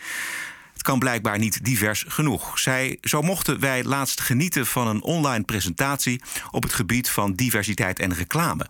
[0.73, 2.59] Het kan blijkbaar niet divers genoeg.
[2.59, 7.99] Zij, zo mochten wij laatst genieten van een online presentatie op het gebied van diversiteit
[7.99, 8.67] en reclame.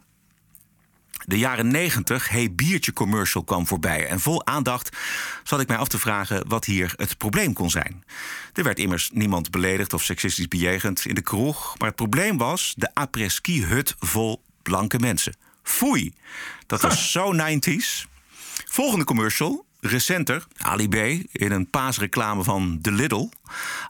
[1.25, 4.07] De jaren 90 Hey Biertje commercial kwam voorbij.
[4.07, 4.97] En vol aandacht
[5.43, 8.05] zat ik mij af te vragen wat hier het probleem kon zijn.
[8.53, 11.79] Er werd immers niemand beledigd of seksistisch bejegend in de kroeg.
[11.79, 15.37] Maar het probleem was de après-ski-hut vol blanke mensen.
[15.63, 16.13] Foei,
[16.67, 18.07] dat was zo 90s.
[18.65, 20.95] Volgende commercial, recenter, Ali B.
[21.33, 23.29] in een paasreclame van The Lidl.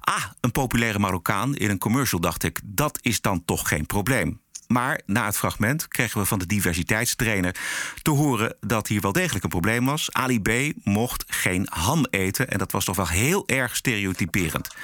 [0.00, 4.40] Ah, een populaire Marokkaan in een commercial dacht ik, dat is dan toch geen probleem.
[4.68, 7.56] Maar na het fragment kregen we van de diversiteitstrainer
[8.02, 10.12] te horen dat hier wel degelijk een probleem was.
[10.12, 10.50] Ali B
[10.84, 14.74] mocht geen ham eten en dat was toch wel heel erg stereotyperend.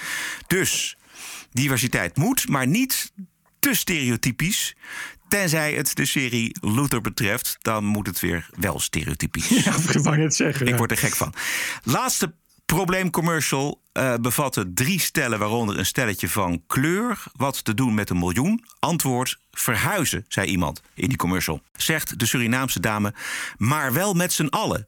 [0.46, 0.96] Dus
[1.52, 3.12] diversiteit moet, maar niet
[3.58, 4.76] te stereotypisch.
[5.28, 9.48] Tenzij het de serie Luther betreft, dan moet het weer wel stereotypisch.
[9.48, 10.66] Ja, ik wou net zeggen.
[10.66, 11.34] Ik word er gek van.
[11.82, 12.34] Laatste
[12.66, 17.22] probleemcommercial uh, bevatte drie stellen, waaronder een stelletje van kleur.
[17.32, 18.64] Wat te doen met een miljoen?
[18.78, 21.62] Antwoord: verhuizen, zei iemand in die commercial.
[21.76, 23.14] Zegt de Surinaamse dame,
[23.56, 24.86] maar wel met z'n allen.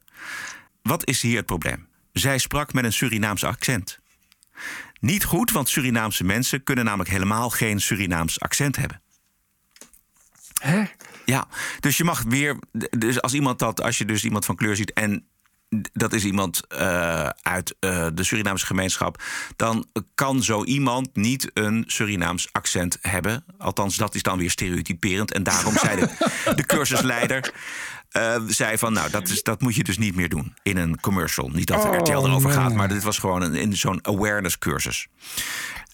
[0.82, 1.86] wat is hier het probleem?
[2.12, 3.98] Zij sprak met een Surinaams accent.
[5.00, 9.00] Niet goed, want Surinaamse mensen kunnen namelijk helemaal geen Surinaams accent hebben.
[10.58, 10.84] Hè?
[11.24, 11.48] Ja,
[11.80, 12.58] dus je mag weer.
[12.90, 15.26] Dus als iemand dat, als je dus iemand van kleur ziet en
[15.92, 19.22] dat is iemand uh, uit uh, de Surinaamse gemeenschap,
[19.56, 23.44] dan kan zo iemand niet een Surinaams accent hebben.
[23.58, 25.32] Althans, dat is dan weer stereotyperend.
[25.32, 26.08] En daarom zei de,
[26.54, 27.52] de cursusleider.
[28.12, 31.00] Uh, zei van, nou, dat, is, dat moet je dus niet meer doen in een
[31.00, 31.48] commercial.
[31.48, 32.58] Niet dat de Oh, RTL erover nee.
[32.58, 35.08] gaat, maar dit was gewoon een, in zo'n awareness cursus.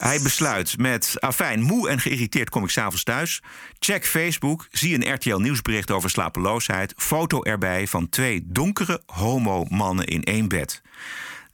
[0.03, 3.43] Hij besluit met, afijn, moe en geïrriteerd kom ik s'avonds thuis.
[3.79, 6.95] Check Facebook, zie een RTL nieuwsbericht over slapeloosheid.
[6.97, 10.83] Foto erbij van twee donkere homo-mannen in één bed.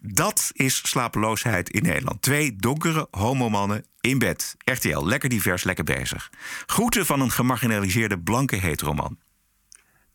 [0.02, 2.22] Dat is slapeloosheid in Nederland.
[2.22, 4.56] Twee donkere homomannen in bed.
[4.64, 6.30] RTL, lekker divers, lekker bezig.
[6.66, 9.18] Groeten van een gemarginaliseerde blanke heteroman.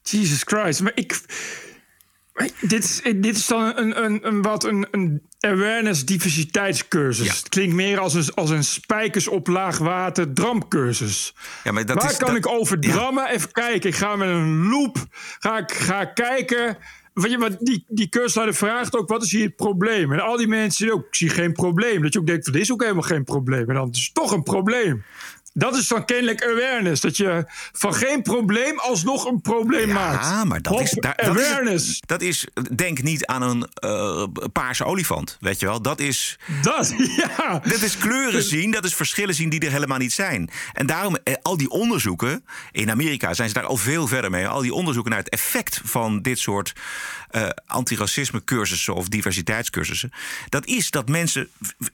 [0.01, 0.81] Jesus Christ.
[0.81, 1.21] Maar ik.
[2.61, 7.27] Dit, is, dit is dan een, een, een, wat een, een awareness diversiteitscursus.
[7.37, 11.35] Het klinkt meer als een, als een spijkers op laag water dramcursus.
[11.63, 12.91] Ja, maar dat Waar is, kan dat- ik over ja.
[12.91, 13.29] drammen?
[13.29, 13.89] Even kijken.
[13.89, 14.97] Ik ga met een loop
[15.39, 16.77] ga ik, ga kijken.
[17.13, 20.11] Wat die, die cursusleider vraagt ook, wat is hier het probleem?
[20.13, 22.01] En al die mensen ook, ik zie geen probleem.
[22.01, 23.69] Dat je ook denkt, van, dit is ook helemaal geen probleem.
[23.69, 25.03] En dan is het toch een probleem.
[25.53, 27.01] Dat is dan kennelijk awareness.
[27.01, 30.25] Dat je van geen probleem alsnog een probleem maakt.
[30.25, 31.99] Ja, maar dat Hop, is, daar, dat is, awareness.
[32.05, 32.47] dat is.
[32.75, 35.81] Denk niet aan een eh, paarse olifant, weet je wel?
[35.81, 36.39] Dat is.
[36.61, 36.93] Dat,
[37.37, 37.59] ja.
[37.63, 40.49] Dat is kleuren zien, dat is verschillen zien die er helemaal niet zijn.
[40.73, 44.47] En daarom, eh, al die onderzoeken, in Amerika zijn ze daar al veel verder mee.
[44.47, 46.73] Al die onderzoeken naar het effect van dit soort
[47.29, 50.11] eh antiracisme cursussen of diversiteitscursussen.
[50.49, 51.49] Dat is dat mensen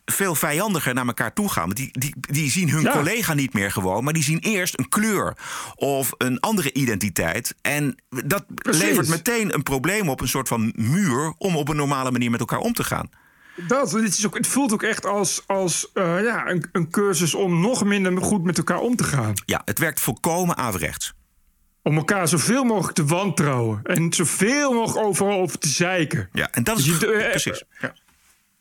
[0.05, 1.69] veel vijandiger naar elkaar toe gaan.
[1.69, 2.91] Die, die, die zien hun Ja.
[2.91, 5.37] collega niet meer gewoon, maar die zien eerst een kleur
[5.75, 7.55] of een andere identiteit.
[7.61, 8.81] En dat Precies.
[8.81, 12.39] levert meteen een probleem op, een soort van muur om op een normale manier met
[12.39, 13.09] elkaar om te gaan.
[13.67, 17.33] Dat, het, is ook, het voelt ook echt als, als eh, ja, een, een cursus
[17.33, 19.33] om nog minder goed met elkaar om te gaan.
[19.45, 21.13] Ja, het werkt volkomen averechts.
[21.83, 23.79] Om elkaar zoveel mogelijk te wantrouwen.
[23.83, 26.29] En zoveel mogelijk overal over te zeiken.
[26.31, 27.63] Ja, en dat is Dus je- eh, precies.
[27.79, 27.93] Ja.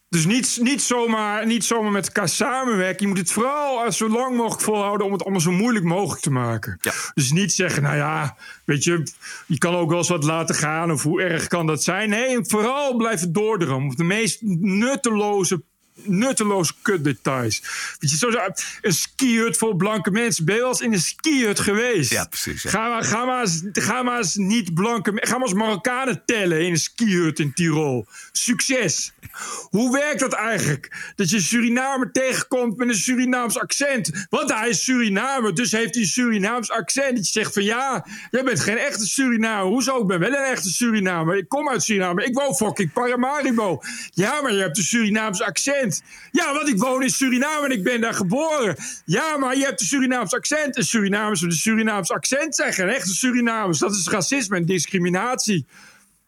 [0.09, 3.03] Dus niet, niet, zomaar, niet zomaar met elkaar samenwerken.
[3.03, 6.23] Je moet het vooral eh, zo lang mogelijk volhouden om het allemaal zo moeilijk mogelijk
[6.23, 6.79] te maken.
[6.81, 6.93] Ja.
[7.15, 9.03] Dus niet zeggen, nou ja, weet je,
[9.47, 10.91] je kan ook wel eens wat laten gaan.
[10.91, 12.09] Of hoe erg kan dat zijn?
[12.09, 13.97] Nee, vooral blijven doordromen.
[13.97, 15.63] De meest nutteloze
[16.03, 17.63] nutteloze kutdetails.
[17.99, 18.39] Weet je, zo, zo-
[18.81, 20.45] een skihut voor blanke mensen.
[20.45, 22.11] Ben je wel eens in een skihut geweest?
[22.11, 22.71] Ja, precies, ja.
[22.71, 25.13] Ga, maar, ga, maar eens, ga maar eens niet blanke...
[25.15, 28.07] Ga maar eens Marokkanen tellen in een skihut in Tirol.
[28.33, 29.13] Succes!
[29.71, 31.13] Hoe werkt dat eigenlijk?
[31.17, 34.27] Dat je Surinamer tegenkomt met een Surinaams accent.
[34.31, 37.17] Want hij is Surinamer, dus heeft hij een Surinaams accent.
[37.17, 39.67] Dat je zegt van ja, jij bent geen echte Surinamer.
[39.73, 40.01] Hoezo?
[40.01, 41.37] Ik ben wel een echte Surinamer.
[41.37, 42.25] Ik kom uit Suriname.
[42.25, 43.83] Ik woon fucking Paramaribo.
[44.11, 45.88] Ja, maar je hebt een Surinaams accent.
[46.31, 48.77] Ja, want ik woon in Suriname en ik ben daar geboren.
[49.05, 50.77] Ja, maar je hebt een Surinaams accent.
[50.77, 53.79] En Surinamers met een Surinaams accent zijn geen echte Surinamers.
[53.79, 55.67] Dat is racisme en discriminatie.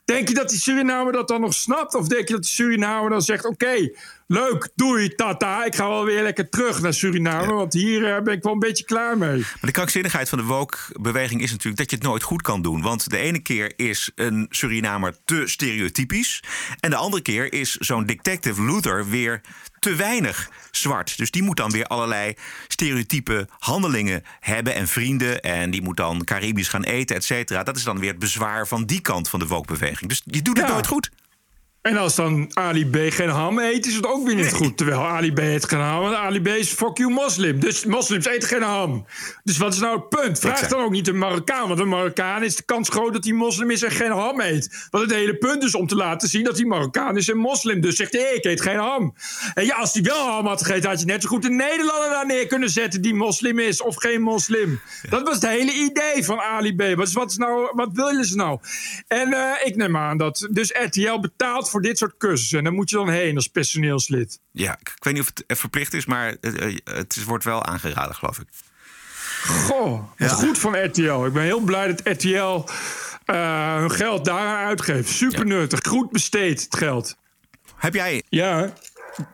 [0.05, 1.95] Denk je dat die Surinamer dat dan nog snapt?
[1.95, 3.91] Of denk je dat die Surinamer dan zegt: Oké,
[4.31, 5.65] leuk, doei, tata.
[5.65, 8.59] Ik ga wel weer lekker terug naar Suriname, want hier eh, ben ik wel een
[8.59, 9.39] beetje klaar mee.
[9.39, 12.83] Maar de krankzinnigheid van de woke-beweging is natuurlijk dat je het nooit goed kan doen.
[12.83, 16.43] Want de ene keer is een Surinamer te stereotypisch.
[16.81, 19.41] En de andere keer is zo'n detective Luther weer
[19.79, 21.17] te weinig zwart.
[21.17, 22.35] Dus die moet dan weer allerlei
[22.69, 25.41] stereotype handelingen hebben en vrienden.
[25.41, 27.63] En die moet dan Caribisch gaan eten, et cetera.
[27.63, 30.09] Dat is dan weer het bezwaar van die kant van de woke-beweging.
[30.09, 30.73] Dus je doet het Ja.
[30.73, 31.11] nooit goed.
[31.83, 34.77] En als dan Ali B geen ham eet, is het ook weer niet goed.
[34.77, 37.61] Terwijl Ali B eet geen ham, want Ali B is fuck you moslim.
[37.61, 39.07] Dus moslims eten geen ham.
[39.45, 40.39] Dus wat is nou het punt?
[40.39, 40.71] Vraag Exact.
[40.71, 41.69] dan ook niet een Marokkaan.
[41.69, 44.89] Want een Marokkaan is de kans groot dat hij moslim is en geen ham eet.
[44.91, 47.81] Want het hele punt is om te laten zien dat hij Marokkaan is en moslim.
[47.81, 49.15] Dus zegt hij, ik eet geen ham.
[49.55, 52.11] En ja, als hij wel ham had gegeten, had je net zo goed een Nederlander
[52.11, 54.81] daar neer kunnen zetten die moslim is of geen moslim.
[55.11, 56.97] Dat was het hele idee van Ali B.
[56.97, 58.59] Wat, is, wat, is nou, wat willen ze nou?
[59.09, 62.59] En eh, ik neem aan dat dus RTL betaalt voor dit soort cursussen.
[62.59, 64.41] En dan moet je dan heen als personeelslid.
[64.53, 67.25] Ja, ik ik weet niet of het eh, verplicht is, maar eh, eh, het is-
[67.25, 68.47] wordt wel aangeraden, geloof ik.
[69.47, 71.25] Goh, goed van RTL.
[71.25, 72.65] Ik ben heel blij dat RTL
[73.25, 75.09] eh, hun geld daar uitgeeft.
[75.09, 75.81] Super nuttig.
[75.89, 77.17] Goed besteed, het geld.
[77.77, 78.73] Heb jij Ja,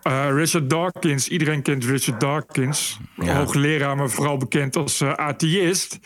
[0.02, 1.28] eh, Richard Dawkins.
[1.28, 2.98] Iedereen kent Richard Dawkins.
[3.16, 3.36] Ja.
[3.36, 5.98] Hoogleraar, maar vooral bekend als eh, atheïst.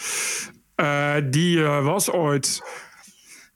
[0.74, 2.62] Eh, die was ooit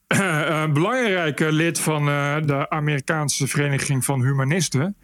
[0.62, 4.96] een belangrijke lid van eh, de Amerikaanse Vereniging van Humanisten.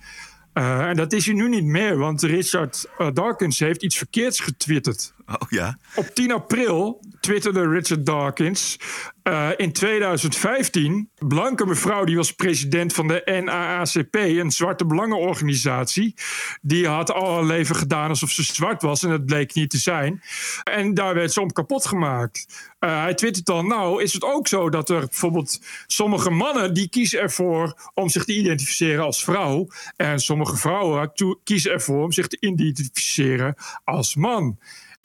[0.52, 4.40] Eh, en dat is hij nu niet meer, want Richard eh, Dawkins heeft iets verkeerds
[4.40, 5.14] getwitterd.
[5.30, 5.78] Oh ja.
[5.94, 8.78] Op 10 april twitterde Richard Dawkins.
[9.22, 16.14] Uh, in 2015, blanke mevrouw die was president van de NAACP, een zwarte belangenorganisatie.
[16.62, 19.78] Die had al haar leven gedaan alsof ze zwart was en dat bleek niet te
[19.78, 20.22] zijn.
[20.64, 22.68] En daar werd ze om kapot gemaakt.
[22.80, 26.88] Uh, hij twittert dan, nou is het ook zo dat er bijvoorbeeld sommige mannen die
[26.88, 29.68] kiezen ervoor om zich te identificeren als vrouw.
[29.96, 31.12] En sommige vrouwen
[31.44, 34.58] kiezen ervoor om zich te identificeren als man.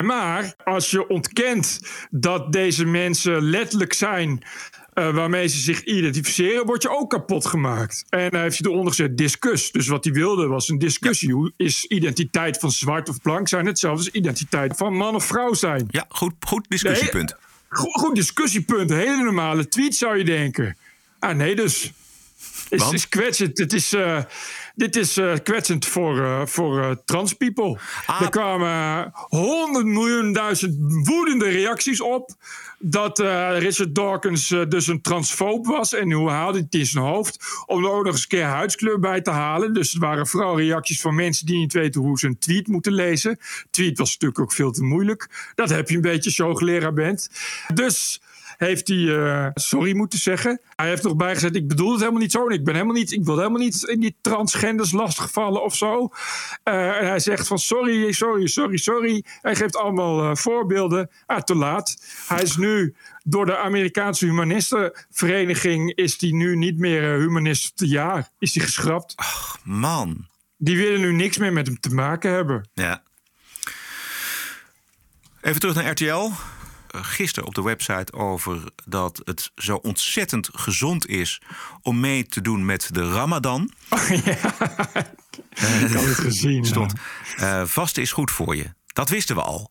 [0.04, 1.80] Maar als je ontkent
[2.10, 4.42] dat deze mensen letterlijk zijn
[4.94, 8.04] uh, waarmee ze zich identificeren, word je ook kapot gemaakt.
[8.08, 9.70] En hij heeft je eronder gezet discus.
[9.70, 11.32] Dus wat hij wilde was een discussie.
[11.32, 15.54] Hoe is identiteit van zwart of blank zijn hetzelfde als identiteit van man of vrouw
[15.54, 15.86] zijn?
[15.90, 17.30] Ja, goed, goed discussiepunt.
[17.30, 18.90] Nee, goed, goed discussiepunt.
[18.90, 20.76] Een hele normale tweet zou je denken.
[21.18, 21.92] Ah nee, dus.
[22.68, 23.58] Het is kwetsend.
[23.58, 24.22] Het is, uh,
[24.76, 27.78] dit is uh, kwetsend voor, uh, voor trans people.
[28.06, 28.20] Ah.
[28.20, 32.34] Er kwamen honderd miljoen duizend woedende reacties op.
[32.78, 33.18] Dat
[33.58, 35.94] Richard Dawkins dus een transfoob was.
[35.94, 37.62] En hoe haalde hij het in zijn hoofd?
[37.66, 39.74] Om er ook nog eens een keer huidskleur bij te halen.
[39.74, 42.92] Dus het waren vooral reacties van mensen die niet weten hoe ze een tweet moeten
[42.92, 43.38] lezen.
[43.70, 45.52] Tweet was natuurlijk ook veel te moeilijk.
[45.54, 47.30] Dat heb je een beetje je hoogleraar bent.
[47.74, 48.20] Dus
[48.56, 50.60] heeft hij uh, sorry moeten zeggen.
[50.76, 52.46] Hij heeft nog bijgezet, ik bedoel het helemaal niet zo.
[52.46, 56.10] En ik, ben helemaal niet, ik wil helemaal niet in die transgenders lastigvallen of zo.
[56.64, 59.24] Uh, en hij zegt van sorry, sorry, sorry, sorry.
[59.42, 61.10] Hij geeft allemaal uh, voorbeelden.
[61.26, 61.96] Ah, te laat.
[62.26, 65.94] Hij is nu door de Amerikaanse humanistenvereniging...
[65.94, 68.30] is hij nu niet meer humanist te jaar.
[68.38, 69.12] Is hij geschrapt.
[69.16, 70.26] Ach, man.
[70.56, 72.68] Die willen nu niks meer met hem te maken hebben.
[72.74, 73.02] Ja.
[75.40, 76.30] Even terug naar RTL
[77.04, 81.40] gisteren op de website over dat het zo ontzettend gezond is
[81.82, 83.70] om mee te doen met de Ramadan.
[83.90, 84.36] Oh, ja.
[85.80, 86.64] Ik had het gezien.
[86.64, 86.92] Stond,
[87.40, 88.74] uh, vasten is goed voor je.
[88.86, 89.70] Dat wisten we al.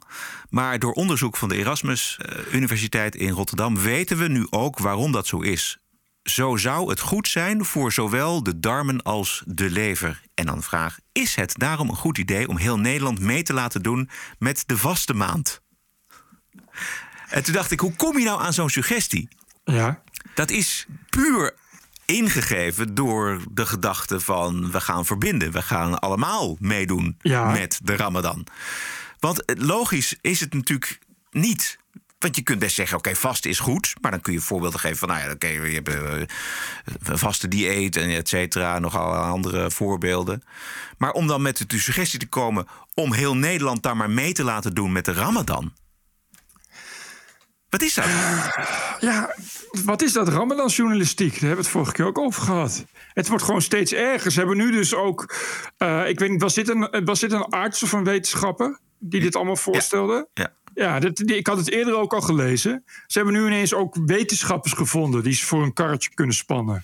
[0.49, 5.11] Maar door onderzoek van de Erasmus uh, Universiteit in Rotterdam weten we nu ook waarom
[5.11, 5.77] dat zo is.
[6.23, 10.21] Zo zou het goed zijn voor zowel de darmen als de lever.
[10.33, 13.81] En dan vraag: is het daarom een goed idee om heel Nederland mee te laten
[13.81, 14.09] doen
[14.39, 15.61] met de vaste maand?
[17.35, 19.27] En toen dacht ik, hoe kom je nou aan zo'n suggestie?
[19.63, 20.01] Ja.
[20.33, 21.55] Dat is puur
[22.05, 25.51] ingegeven door de gedachte van we gaan verbinden.
[25.51, 27.51] We gaan allemaal meedoen ja.
[27.51, 28.47] met de Ramadan.
[29.19, 30.99] Want logisch is het natuurlijk
[31.31, 31.79] niet.
[32.19, 33.93] Want je kunt best zeggen, oké, okay, vasten is goed.
[34.01, 36.21] Maar dan kun je voorbeelden geven van, nou ja, oké, okay, je hebt uh,
[37.03, 38.79] een vaste dieet en et cetera.
[38.79, 40.43] Nog andere voorbeelden.
[40.97, 44.43] Maar om dan met de suggestie te komen om heel Nederland daar maar mee te
[44.43, 45.73] laten doen met de Ramadan.
[47.75, 48.05] Wat is dat?
[48.99, 49.35] Ja,
[49.85, 50.27] wat is dat?
[50.27, 51.31] Ramadan-journalistiek.
[51.31, 52.85] Daar hebben we het vorige keer ook over gehad.
[53.13, 54.31] Het wordt gewoon steeds erger.
[54.31, 55.35] Ze hebben nu dus ook.
[55.77, 59.21] Uh, ik weet niet, was dit, een, was dit een arts of een wetenschapper die
[59.21, 60.27] dit allemaal voorstelde?
[60.33, 60.53] Ja.
[60.73, 62.83] Ja, dat, die, ik had het eerder ook al gelezen.
[63.07, 66.83] Ze hebben nu ineens ook wetenschappers gevonden die ze voor een karretje kunnen spannen.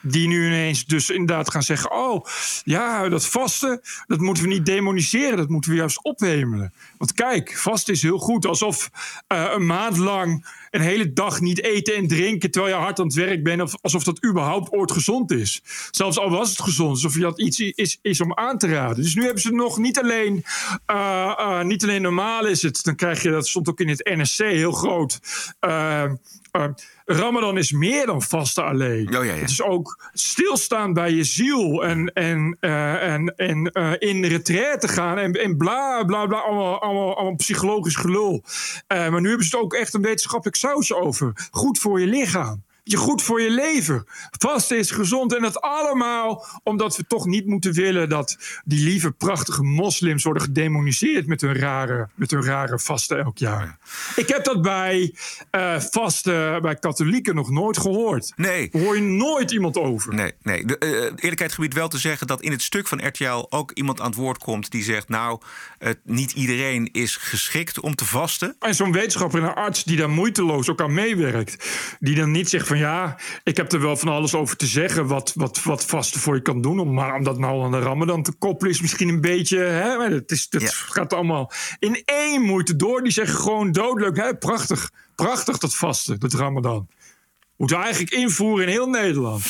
[0.00, 2.24] Die nu ineens dus inderdaad gaan zeggen: Oh,
[2.64, 6.72] ja, dat vasten, dat moeten we niet demoniseren, dat moeten we juist ophemelen.
[7.02, 8.46] Want kijk, vasten is heel goed.
[8.46, 8.90] Alsof
[9.28, 13.06] uh, een maand lang een hele dag niet eten en drinken terwijl je hard aan
[13.06, 15.62] het werk bent, of alsof dat überhaupt ooit gezond is.
[15.90, 19.02] Zelfs al was het gezond, alsof je dat iets is, is om aan te raden.
[19.02, 20.44] Dus nu hebben ze nog niet alleen,
[20.90, 24.10] uh, uh, niet alleen normaal is het, dan krijg je, dat stond ook in het
[24.14, 25.20] NSC heel groot.
[27.04, 29.16] Ramadan is meer dan vasten alleen.
[29.16, 29.40] Oh, ja, ja.
[29.40, 34.88] Het is ook stilstaan bij je ziel en, en, uh, en, en uh, in retraite
[34.88, 38.42] gaan en, en bla bla bla, allemaal, allemaal, allemaal psychologisch gelul.
[38.42, 41.48] Uh, maar nu hebben ze het ook echt een wetenschappelijk sausje over.
[41.50, 44.04] Goed voor je lichaam je goed voor je leven.
[44.38, 49.10] Vasten is gezond en dat allemaal omdat we toch niet moeten willen dat die lieve
[49.10, 53.78] prachtige moslims worden gedemoniseerd met hun rare, met hun rare vasten elk jaar.
[54.16, 55.14] Ik heb dat bij
[55.50, 58.32] uh, vasten bij katholieken nog nooit gehoord.
[58.36, 58.68] Nee.
[58.72, 60.14] Hoor je nooit iemand over.
[60.14, 60.64] Nee, nee.
[60.64, 64.00] De, uh, eerlijkheid gebied wel te zeggen dat in het stuk van RTL ook iemand
[64.00, 65.40] aan het woord komt die zegt: Nou,
[65.80, 68.56] uh, niet iedereen is geschikt om te vasten.
[68.58, 71.66] En zo'n wetenschapper en een arts die daar moeiteloos ook aan meewerkt,
[72.00, 75.06] die dan niet zegt van ja, ik heb er wel van alles over te zeggen
[75.06, 76.94] wat, wat, wat vasten voor je kan doen.
[76.94, 79.58] Maar om dat nou aan de Ramadan te koppelen is misschien een beetje.
[79.58, 80.68] Hè, het is, het ja.
[80.70, 83.02] gaat allemaal in één moeite door.
[83.02, 84.16] Die zeggen gewoon doodleuk.
[84.16, 86.88] Hè, prachtig, prachtig dat vasten, dat Ramadan.
[87.56, 89.44] Moeten we eigenlijk invoeren in heel Nederland.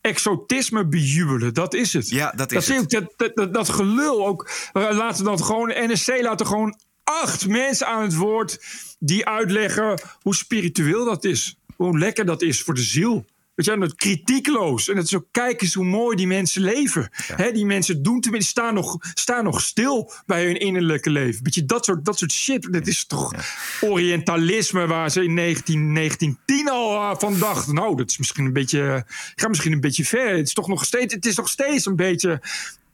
[0.00, 2.08] Exotisme bejubelen, dat is het.
[2.08, 3.08] Ja, dat is dat, het.
[3.16, 4.50] Dat, dat, dat, gelul ook.
[4.72, 8.58] Laten dan gewoon, NSC laten gewoon acht mensen aan het woord
[8.98, 13.26] die uitleggen hoe spiritueel dat is hoe lekker dat is voor de ziel.
[13.56, 14.88] Weet je, en dat kritiekloos.
[14.88, 17.08] En dat is ook, kijk eens hoe mooi die mensen leven.
[17.12, 21.44] Hè, die mensen doen tenminste, staan nog, staan nog stil bij hun innerlijke leven.
[21.44, 22.72] Weet je, dat soort, dat soort shit.
[22.72, 23.34] Dat is toch
[23.80, 27.74] orientalisme waar ze in 19, 1910 al uh, van dachten.
[27.74, 29.04] Nou, dat is misschien een beetje,
[29.34, 30.36] gaat misschien een beetje ver.
[30.36, 32.40] Het is toch nog steeds, het is nog steeds een beetje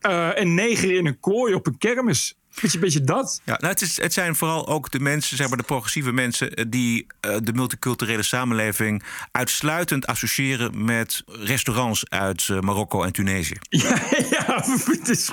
[0.03, 2.36] uh, een neger in een kooi op een kermis.
[2.61, 3.40] Beetje, beetje dat.
[3.44, 6.55] Ja, nou, het, is, het zijn vooral ook de mensen, zeg maar de progressieve mensen,
[6.55, 13.57] eh, die uh, de multiculturele samenleving uitsluitend associëren met restaurants uit uh, Marokko en Tunesië.
[13.68, 15.30] Ja, ja het is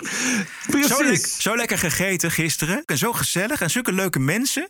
[0.67, 0.87] precies.
[0.87, 2.83] Zo, le zo lekker gegeten gisteren.
[2.85, 4.69] En zo gezellig en zulke leuke mensen.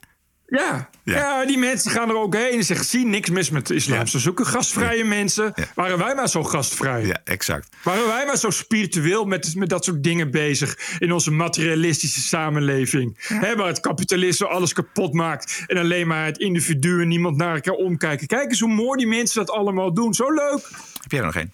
[0.49, 0.89] Ja.
[1.03, 1.15] Ja.
[1.15, 1.45] ja.
[1.45, 4.07] die mensen gaan er ook heen en zeggen: zie niks mis met de islam.
[4.07, 5.53] Ze zoeken gastvrije mensen.
[5.75, 7.05] Waren wij maar zo gastvrij?
[7.05, 7.75] Ja, exact.
[7.83, 13.27] Waren wij maar zo spiritueel met, met dat soort dingen bezig in onze materialistische samenleving?
[13.55, 17.73] Waar het kapitalisme alles kapot maakt en alleen maar het individu en niemand naar elkaar
[17.73, 18.27] omkijken.
[18.27, 20.13] Kijk eens hoe mooi die mensen dat allemaal doen.
[20.13, 20.69] Zo leuk.
[21.01, 21.53] Heb jij er nog één?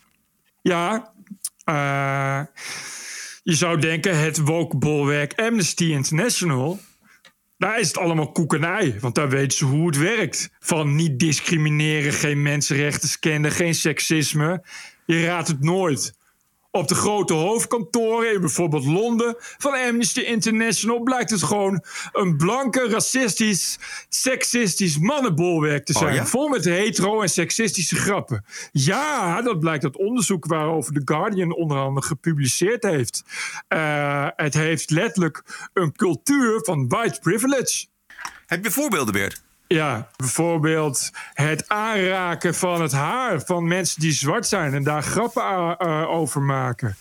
[0.61, 1.13] Ja.
[1.69, 2.41] Uh,
[3.43, 6.79] je zou denken: het woke-bolwerk Amnesty International.
[7.57, 10.49] Daar is het allemaal koekenij, want daar weten ze hoe het werkt.
[10.59, 14.65] Van niet discrimineren, geen mensenrechten scenden, geen seksisme.
[15.05, 16.13] Je raadt het nooit.
[16.75, 22.89] Op de grote hoofdkantoren in bijvoorbeeld Londen van Amnesty International blijkt het gewoon een blanke,
[22.89, 26.09] racistisch, seksistisch mannenbolwerk te zijn.
[26.09, 26.25] Oh ja?
[26.25, 28.45] Vol met hetero- en seksistische grappen.
[28.71, 33.23] Ja, dat blijkt uit onderzoek waarover The Guardian onder andere gepubliceerd heeft.
[33.69, 37.85] Uh, het heeft letterlijk een cultuur van white privilege.
[38.45, 39.43] Heb je voorbeelden, Beert?
[39.67, 45.79] Ja, bijvoorbeeld het aanraken van het haar van mensen die zwart zijn en daar grappen
[46.07, 46.95] over maken.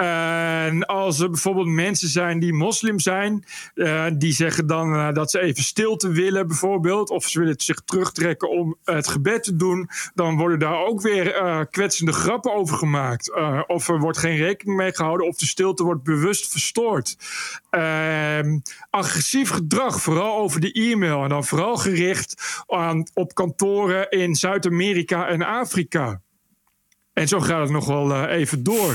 [0.00, 3.44] En als er bijvoorbeeld mensen zijn die moslim zijn,
[3.74, 7.80] uh, die zeggen dan uh, dat ze even stilte willen, bijvoorbeeld, of ze willen zich
[7.84, 12.76] terugtrekken om het gebed te doen, dan worden daar ook weer uh, kwetsende grappen over
[12.76, 13.32] gemaakt.
[13.66, 17.16] of er wordt geen rekening mee gehouden, of de stilte wordt bewust verstoord.
[17.70, 18.58] Ehm,
[18.90, 25.28] agressief gedrag, vooral over de e-mail, en dan vooral gericht aan, op kantoren in Zuid-Amerika
[25.28, 26.20] en Afrika.
[27.12, 28.94] En zo gaat het nog wel even door.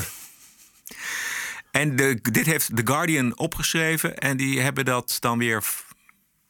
[1.71, 5.63] En de, dit heeft The Guardian opgeschreven en die hebben dat dan weer.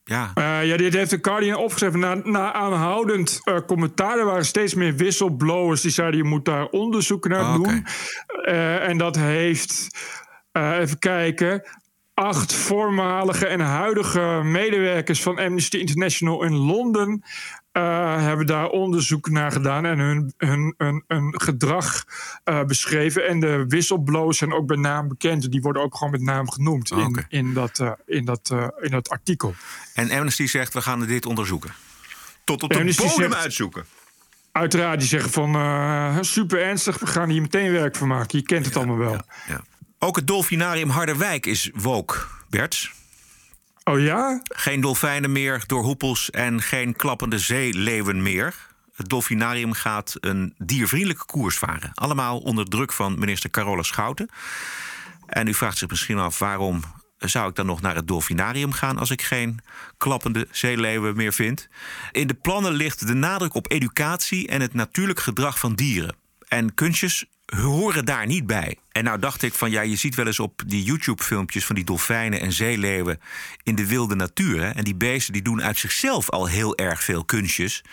[0.03, 0.31] Ja.
[0.35, 4.17] Uh, ja, dit heeft The Guardian opgeschreven na, na aanhoudend uh, commentaar.
[4.17, 7.63] Er waren steeds meer whistleblowers die zeiden: je moet daar onderzoek naar oh, doen.
[7.65, 7.83] Okay.
[8.45, 9.87] Uh, en dat heeft,
[10.51, 11.63] even kijken,
[12.13, 17.23] acht voormalige en huidige medewerkers van Amnesty International in Londen
[17.77, 22.05] uh, hebben daar onderzoek naar gedaan en hun, hun, hun, hun gedrag
[22.45, 23.27] uh, beschreven.
[23.27, 25.51] En de whistleblowers zijn ook bij naam bekend.
[25.51, 27.25] Die worden ook gewoon met naam genoemd in, okay.
[27.29, 29.55] in, dat, uh, in, dat, in dat artikel.
[29.93, 31.73] En Amnesty zegt, we gaan dit onderzoeken.
[32.43, 33.85] Tot op de Amnesty bodem zegt, uitzoeken.
[34.51, 38.39] Uiteraard, die zeggen van super ernstig, we gaan hier meteen werk van maken.
[38.39, 39.11] Je kent het ja, allemaal wel.
[39.11, 39.61] Ja, ja.
[39.99, 42.17] Ook het Dolfinarium Harderwijk is woke,
[42.49, 42.91] Bert.
[43.87, 44.41] Oh ja?
[44.43, 48.55] Geen dolfijnen meer door hoepels en geen klappende zeeleeuwen meer.
[48.95, 51.91] Het Dolfinarium gaat een diervriendelijke koers varen.
[51.93, 54.29] Allemaal onder druk van minister Carola Schouten.
[55.25, 56.83] En u vraagt zich misschien af waarom
[57.17, 59.59] zou ik dan nog naar het Dolfinarium gaan als ik geen
[59.97, 61.67] klappende zeeleeuwen meer vind?
[62.11, 66.15] In de plannen ligt de nadruk op educatie en het natuurlijk gedrag van dieren.
[66.47, 68.77] En kunstjes horen daar niet bij.
[68.91, 71.83] En nou dacht ik van ja, je ziet wel eens op die YouTube-filmpjes van die
[71.83, 73.19] dolfijnen en zeeleeuwen
[73.63, 74.61] in de wilde natuur.
[74.61, 74.69] Hè?
[74.69, 77.83] En die beesten die doen uit zichzelf al heel erg veel kunstjes.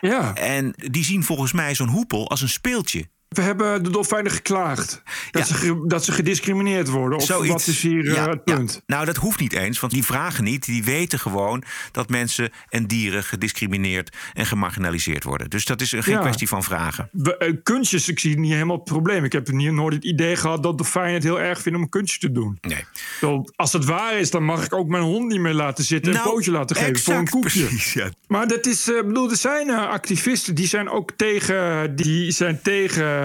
[0.00, 0.34] Ja.
[0.34, 3.06] En die zien volgens mij zo'n hoepel als een speeltje.
[3.32, 5.02] We hebben de dolfijnen geklaagd.
[5.30, 5.56] Dat, ja.
[5.56, 7.18] ze, dat ze gediscrimineerd worden.
[7.18, 7.48] Of Zoiets.
[7.48, 8.72] wat is hier ja, uh, het punt?
[8.72, 8.94] Ja.
[8.94, 9.80] Nou, dat hoeft niet eens.
[9.80, 10.64] Want die vragen niet.
[10.64, 15.50] Die weten gewoon dat mensen en dieren gediscrimineerd en gemarginaliseerd worden.
[15.50, 17.08] Dus dat is geen kwestie van vragen.
[17.12, 19.24] We, uh, kunstjes, ik zie niet helemaal het probleem.
[19.24, 21.90] Ik heb niet, nooit het idee gehad dat dolfijnen het heel erg vinden om een
[21.92, 22.58] kunstje te doen.
[22.60, 22.84] Nee.
[23.20, 26.12] So, als het waar is, dan mag ik ook mijn hond niet meer laten zitten
[26.12, 27.64] nou, en een pootje laten geven exact, voor een koekje.
[27.64, 27.96] Precies.
[28.26, 33.21] Maar dat is, uh, bedoel, er zijn activisten die zijn ook tegen, die zijn tegen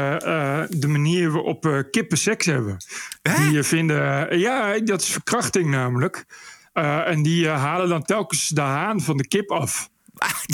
[0.70, 2.78] de manier waarop uh, kippen seks hebben.
[3.22, 3.50] Hè?
[3.50, 6.26] Die vinden, ja, dat is verkrachting namelijk.
[6.74, 9.90] En die halen dan telkens de haan van de kip af.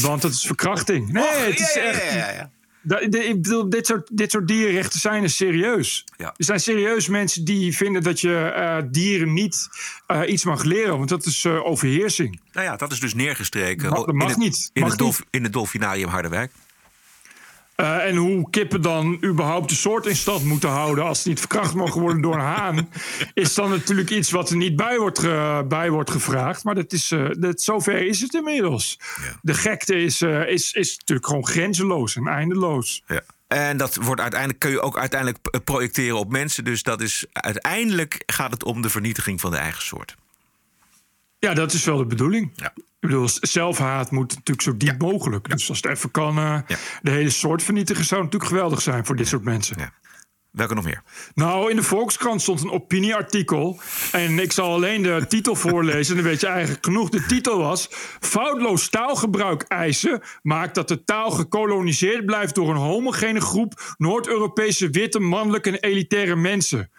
[0.01, 1.11] Want dat is verkrachting.
[1.11, 2.13] Nee, Och, het is ja, echt.
[2.13, 2.51] Ja, ja,
[2.99, 6.05] ik bedoel, dit soort, dit soort dierenrechten zijn er serieus.
[6.17, 9.69] Er zijn serieus mensen die vinden dat je dieren niet
[10.27, 12.39] iets mag leren, want dat is overheersing.
[12.51, 13.89] Nou ja, dat is dus neergestreken.
[13.89, 14.69] Dat mag, in het, niet.
[14.73, 16.51] In, mag het dolf, in het Dolfinarium Harderwijk.
[17.75, 21.39] Uh, en hoe kippen dan überhaupt de soort in stand moeten houden als ze niet
[21.39, 22.89] verkracht mogen worden door een haan,
[23.33, 26.63] is dan natuurlijk iets wat er niet bij wordt, ge, bij wordt gevraagd.
[26.63, 28.99] Maar dat is, uh, dat, zover is het inmiddels.
[28.99, 29.39] Ja.
[29.41, 33.03] De gekte is, uh, is, is natuurlijk gewoon grenzeloos en eindeloos.
[33.07, 33.21] Ja.
[33.47, 36.63] En dat wordt uiteindelijk, kun je ook uiteindelijk projecteren op mensen.
[36.63, 40.15] Dus dat is, uiteindelijk gaat het om de vernietiging van de eigen soort.
[41.39, 42.51] Ja, dat is wel de bedoeling.
[42.55, 42.73] Ja.
[43.03, 45.49] Ik bedoel, zelfhaat moet natuurlijk zo diep mogelijk.
[45.49, 46.77] Dus als het even kan, eh, Ja.
[47.01, 48.05] de hele soort vernietigen...
[48.05, 49.75] zou natuurlijk geweldig zijn voor dit soort mensen.
[49.79, 49.91] Ja.
[50.51, 51.03] Welke nog meer?
[51.35, 53.79] Nou, in de Volkskrant stond een opinieartikel.
[54.11, 56.15] En ik zal alleen de titel voorlezen.
[56.15, 57.09] Dan weet je eigenlijk genoeg.
[57.09, 57.87] De titel was...
[58.19, 62.55] Foutloos taalgebruik eisen maakt dat de taal gekoloniseerd blijft...
[62.55, 66.91] door een homogene groep Noord-Europese witte, mannelijke en elitaire mensen.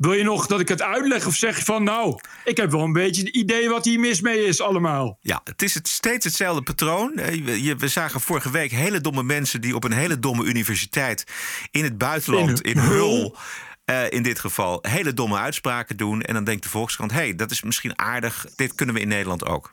[0.00, 1.84] Wil je nog dat ik het uitleg of zeg je van...
[1.84, 5.18] nou, ik heb wel een beetje het idee wat hier mis mee is allemaal.
[5.20, 7.16] Ja, het is het, steeds hetzelfde patroon.
[7.16, 11.24] Eh, we- zagen vorige week hele domme mensen die op een hele domme universiteit
[11.70, 13.36] in het buitenland, in, In Hul,
[13.84, 16.22] eh, in dit geval, hele domme uitspraken doen.
[16.22, 18.46] En dan denkt de Volkskrant: hé, hey, dat is misschien aardig.
[18.56, 19.70] Dit kunnen we in Nederland ook.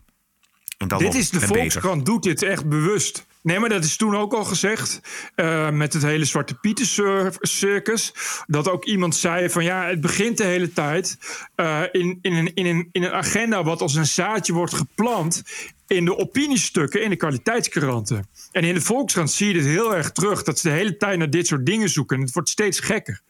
[0.77, 1.57] En Dit is de en beter.
[1.57, 3.25] Volkskrant doet dit echt bewust.
[3.47, 5.01] Nee, maar dat is toen ook al gezegd.
[5.35, 8.13] eh, met het hele Zwarte Pieten cir- circus.
[8.47, 11.17] Dat ook iemand zei van ja, het begint de hele tijd
[11.55, 15.43] eh, in, in, een, in, in een agenda wat als een zaadje wordt geplant.
[15.87, 18.27] In de opiniestukken, in de kwaliteitskranten.
[18.51, 20.43] En in de Volkskrant zie je dit heel erg terug.
[20.43, 22.17] Dat ze de hele tijd naar dit soort dingen zoeken.
[22.17, 23.21] En het wordt steeds gekker.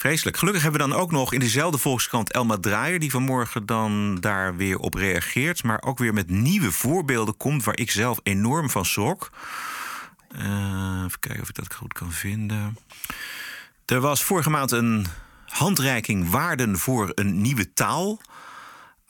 [0.00, 0.36] Vreselijk.
[0.36, 2.98] Gelukkig hebben we dan ook nog in dezelfde Volkskrant Elma Draaier...
[2.98, 5.62] die vanmorgen dan daar weer op reageert...
[5.62, 7.64] maar ook weer met nieuwe voorbeelden komt...
[7.64, 9.30] waar ik zelf enorm van schrok.
[10.28, 12.78] Eh, even kijken of ik dat goed kan vinden.
[13.86, 15.06] Er was vorige maand een
[15.46, 18.20] handreiking waarden voor een nieuwe taal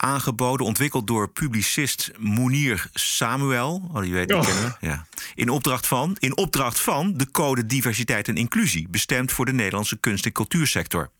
[0.01, 3.90] aangeboden, ontwikkeld door publicist Mounir Samuel.
[3.92, 4.44] Oh, die weet Oh.
[4.46, 4.76] kennen.
[4.80, 5.07] Ja.
[5.34, 9.96] In, opdracht van, in opdracht van de Code Diversiteit en Inclusie, bestemd voor de Nederlandse
[9.96, 11.11] kunst- en cultuursector.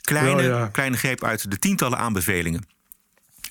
[0.00, 0.66] Kleine, ja.
[0.66, 2.66] kleine greep uit de tientallen aanbevelingen.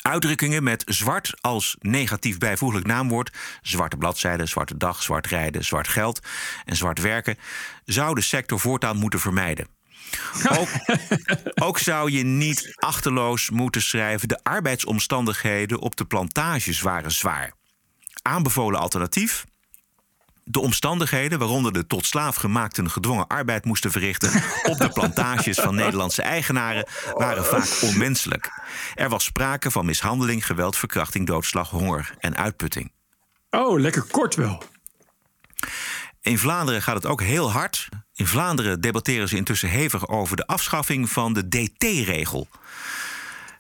[0.02, 6.20] Uitdrukkingen met zwart als negatief bijvoeglijk naamwoord, zwarte bladzijde, zwarte dag, zwart rijden, zwart geld
[6.66, 7.38] en zwart werken,
[7.86, 9.68] zou de sector voortaan moeten vermijden.
[10.50, 10.68] Ook,
[11.68, 17.54] ook zou je niet achterloos moeten schrijven: de arbeidsomstandigheden op de plantages waren zwaar.
[18.22, 19.46] Aanbevolen alternatief.
[20.50, 25.76] De omstandigheden waaronder de tot slaaf gemaakten gedwongen arbeid moesten verrichten op de plantages van
[25.76, 28.52] Nederlandse eigenaren waren vaak onmenselijk.
[28.94, 32.92] Er was sprake van mishandeling, geweld, verkrachting, doodslag, honger en uitputting.
[33.50, 34.64] Oh, lekker kort wel.
[36.22, 37.90] In Vlaanderen gaat het ook heel hard.
[38.18, 42.48] In Vlaanderen debatteren ze intussen hevig over de afschaffing van de DT-regel.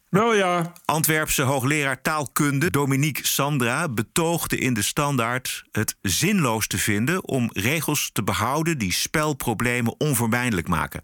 [0.09, 0.73] Wel ja.
[0.85, 8.09] Antwerpse hoogleraar taalkunde Dominique Sandra betoogde in de standaard het zinloos te vinden om regels
[8.13, 11.03] te behouden die spelproblemen onvermijdelijk maken.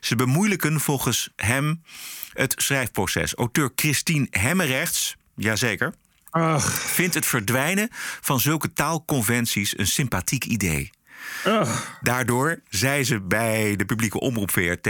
[0.00, 1.82] Ze bemoeilijken volgens hem
[2.32, 3.34] het schrijfproces.
[3.34, 5.94] Auteur Christine Hemmerrechts, jazeker,
[6.30, 7.88] Ach, vindt het verdwijnen
[8.20, 10.90] van zulke taalconventies een sympathiek idee.
[11.44, 11.98] Ach.
[12.00, 14.88] Daardoor, zei ze bij de publieke omroep VRT,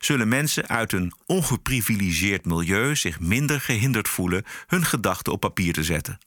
[0.00, 5.84] zullen mensen uit een ongeprivilegeerd milieu zich minder gehinderd voelen hun gedachten op papier te
[5.84, 6.18] zetten.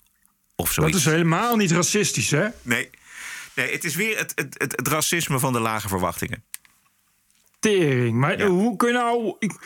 [0.56, 0.98] Of Dat zoiets.
[0.98, 2.48] is helemaal niet racistisch, hè?
[2.62, 2.90] Nee.
[3.56, 6.44] nee, het is weer het, het, het, het racisme van de lage verwachtingen.
[7.60, 8.18] Tering.
[8.18, 8.48] Maar Ja.
[8.48, 9.36] hoe kun je nou...
[9.40, 9.60] ik-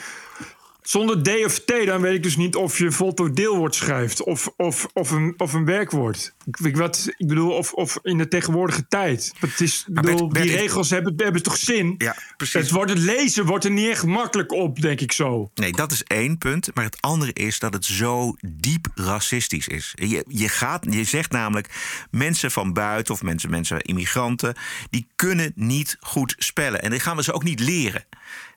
[0.90, 4.24] zonder D of T, dan weet ik dus niet of je voltooid deelwoord schrijft...
[4.24, 6.36] of, of, of, een, of een werkwoord.
[6.62, 9.34] Ik, wat, ik bedoel, of, of in de tegenwoordige tijd.
[9.40, 11.96] Het is, ik Maar bedoel, Bert- Bert, die regels hebben, hebben toch zin?
[11.98, 12.54] Ja, precies.
[12.54, 15.52] Het, wordt, het lezen wordt er niet echt makkelijk op, denk ik zo.
[15.56, 16.70] Nee, dat is één punt.
[16.74, 19.94] Maar het andere is dat het zo diep racistisch is.
[19.96, 21.70] Je, je, gaat, je zegt namelijk,
[22.12, 24.56] mensen van buiten of mensen, mensen, immigranten,
[24.90, 26.82] die kunnen niet goed spellen.
[26.82, 28.06] En die gaan we ze ook niet leren.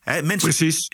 [0.00, 0.88] Hè, mensen, Precies.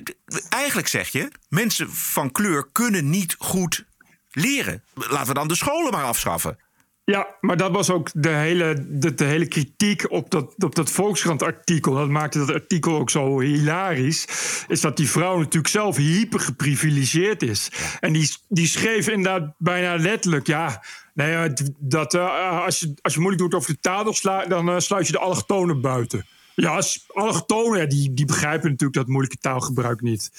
[0.49, 3.85] Eigenlijk zeg je, mensen van kleur kunnen niet goed
[4.31, 4.83] leren.
[4.95, 6.59] Laten we dan de scholen maar afschaffen.
[7.05, 10.91] Ja, maar dat was ook de hele, de, de hele kritiek op dat, op dat
[10.91, 11.95] Volkskrant-artikel.
[11.95, 14.27] Dat maakte dat artikel ook zo hilarisch.
[14.69, 17.71] Is dat die vrouw natuurlijk zelf hyper geprivilegeerd is.
[18.01, 20.83] En die, die schreef inderdaad bijna letterlijk: ja.
[21.15, 24.15] Nee, eh, dat, eh, als, je, als je moeilijk doet over de taal,
[24.49, 26.27] dan eh, sluit je de allochtonen buiten.
[26.57, 30.31] Ja, allochtonen, die, die begrijpen natuurlijk dat moeilijke taalgebruik niet.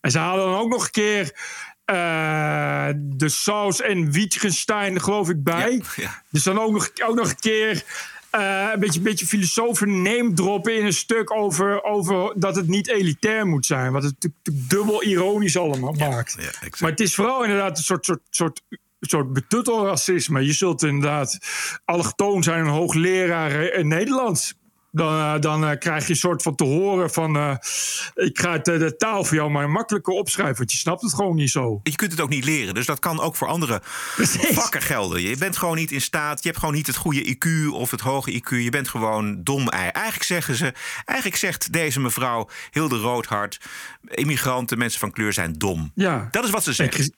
[0.00, 1.32] En ze halen dan ook nog een keer
[1.84, 5.72] eh, de saus en Wittgenstein, geloof ik, bij.
[5.72, 6.22] Ja, ja.
[6.30, 7.84] Dus dan ook nog, ook nog een keer
[8.30, 12.88] eh, een beetje, beetje filosofen name droppen in een stuk over, over dat het niet
[12.88, 13.92] elitair moet zijn.
[13.92, 16.36] Wat het natuurlijk dubbel ironisch allemaal maakt.
[16.38, 18.62] ja, maar het is vooral inderdaad een soort, soort, soort,
[19.00, 20.46] soort betuttelracisme.
[20.46, 21.38] Je zult inderdaad
[21.84, 24.54] allochtoon zijn een hoogleraar in Nederlands.
[24.94, 27.36] Dan, eh, dan eh, krijg je een soort van te horen van...
[27.36, 27.56] eh,
[28.14, 30.56] ik ga het, de taal voor jou maar makkelijker opschrijven...
[30.56, 31.80] want je snapt het gewoon niet zo.
[31.82, 33.80] Je kunt het ook niet leren, dus dat kan ook voor andere
[34.60, 35.22] vakken gelden.
[35.22, 38.00] Je bent gewoon niet in staat, je hebt gewoon niet het goede IQ of het
[38.00, 38.48] hoge IQ.
[38.48, 39.88] Je bent gewoon dom ei.
[39.88, 40.72] Eigenlijk zeggen ze,
[41.04, 43.60] eigenlijk zegt deze mevrouw Hilde Roodhart...
[44.08, 45.92] immigranten, mensen van kleur zijn dom.
[45.94, 46.28] Ja.
[46.30, 46.94] Dat is wat ze En zegt.
[46.94, 47.10] Chris-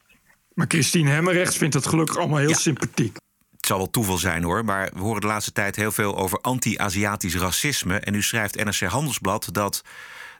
[0.55, 3.17] maar Christine Hemmerrechts vindt het gelukkig allemaal heel sympathiek.
[3.67, 6.41] Het zal wel toeval zijn hoor, maar we horen de laatste tijd heel veel over
[6.41, 7.99] anti-Aziatisch racisme.
[7.99, 9.83] En nu schrijft NRC Handelsblad dat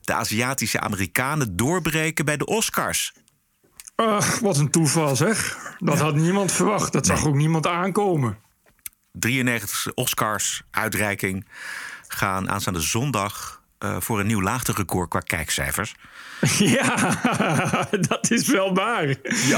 [0.01, 3.13] de Aziatische Amerikanen doorbreken bij de Oscars.
[3.95, 5.59] Ach, wat een toeval zeg.
[5.79, 6.93] Dat had niemand verwacht.
[6.93, 8.39] Dat zag ook niemand aankomen.
[9.13, 11.47] 93 Oscars uitreiking
[12.09, 15.95] gaan aanstaande zondag eh, voor een nieuw laagterecord qua kijkcijfers.
[16.59, 16.97] Ja,
[18.09, 19.17] dat is wel waar.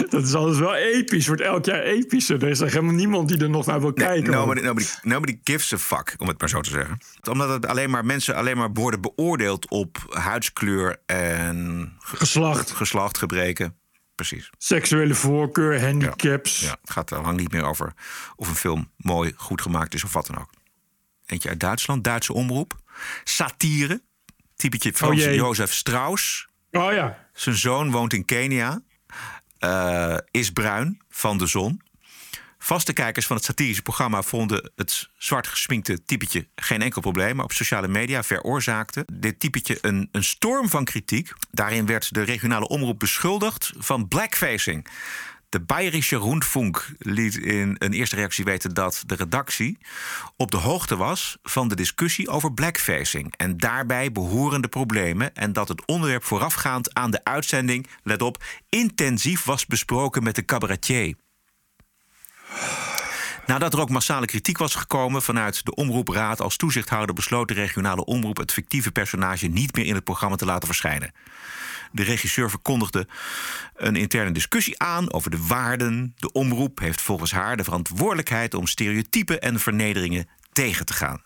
[0.09, 1.27] Dat is alles wel episch.
[1.27, 2.43] Wordt elk jaar epischer.
[2.43, 4.33] Er is er helemaal niemand die er nog naar wil kijken.
[4.33, 6.99] Nobody, nobody, nobody gives a fuck, om het maar zo te zeggen.
[7.31, 13.77] Omdat het alleen maar mensen alleen maar worden beoordeeld op huidskleur en geslacht, geslacht gebreken.
[14.15, 14.51] Precies.
[14.59, 16.61] Seksuele voorkeur, handicaps.
[16.61, 17.93] Ja, het gaat al lang niet meer over
[18.37, 20.51] of een film mooi, goed gemaakt is of wat dan ook.
[21.27, 22.77] Eentje uit Duitsland, Duitse omroep.
[23.25, 24.03] Satire.
[24.59, 25.35] Typetje Frans jee.
[25.35, 26.49] Jozef Strauss.
[26.71, 27.29] Oh ja.
[27.33, 28.81] Zijn zoon woont in Kenia.
[29.59, 31.83] eh, is bruin van de zon.
[32.59, 37.37] Vaste kijkers van het satirische programma vonden het zwart gesminkte typetje geen enkel probleem.
[37.37, 41.33] Maar op sociale media veroorzaakte dit typetje een, een storm van kritiek.
[41.51, 44.87] Daarin werd de regionale omroep beschuldigd van blackfacing.
[45.49, 49.79] De Bayerische Rundfunk liet in een eerste reactie weten dat de redactie
[50.37, 55.69] op de hoogte was van de discussie over blackfacing en daarbij behorende problemen en dat
[55.69, 61.15] het onderwerp voorafgaand aan de uitzending, let op, intensief was besproken met de cabaretier.
[63.47, 68.05] Nadat er ook massale kritiek was gekomen vanuit de omroepraad als toezichthouder besloot de regionale
[68.05, 71.13] omroep het fictieve personage niet meer in het programma te laten verschijnen.
[71.93, 73.09] De regisseur verkondigde
[73.75, 76.15] een interne discussie aan over de waarden.
[76.17, 81.23] De omroep heeft volgens haar de verantwoordelijkheid om stereotypen en vernederingen tegen te gaan.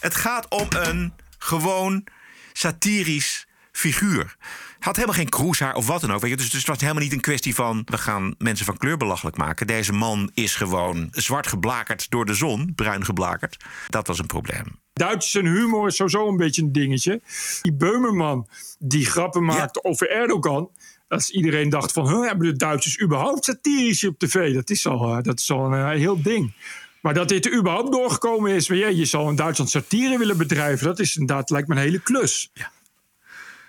[0.00, 2.06] Het gaat om een gewoon
[2.52, 4.36] satirisch figuur.
[4.78, 6.20] Had helemaal geen kroeshaar of wat dan ook.
[6.20, 6.36] Weet je?
[6.36, 7.82] Dus, dus het was helemaal niet een kwestie van...
[7.84, 9.66] we gaan mensen van kleur belachelijk maken.
[9.66, 12.72] Deze man is gewoon zwart geblakerd door de zon.
[12.74, 13.64] Bruin geblakerd.
[13.88, 14.83] Dat was een probleem.
[14.94, 17.20] Duits en humor is sowieso een beetje een dingetje.
[17.62, 20.70] Die Beumerman die grappen maakte over Erdogan.
[21.08, 24.54] Dat iedereen dacht van, huh, hebben de Duitsers überhaupt satirisch op tv?
[24.54, 26.52] Dat is al, eh, dat is al een eh, heel ding.
[27.00, 28.68] Maar dat dit er überhaupt doorgekomen is...
[28.68, 30.86] Maar ja, je zal in Duitsland satire willen bedrijven...
[30.86, 32.50] dat is inderdaad, lijkt me een hele klus.
[32.52, 32.70] Ja.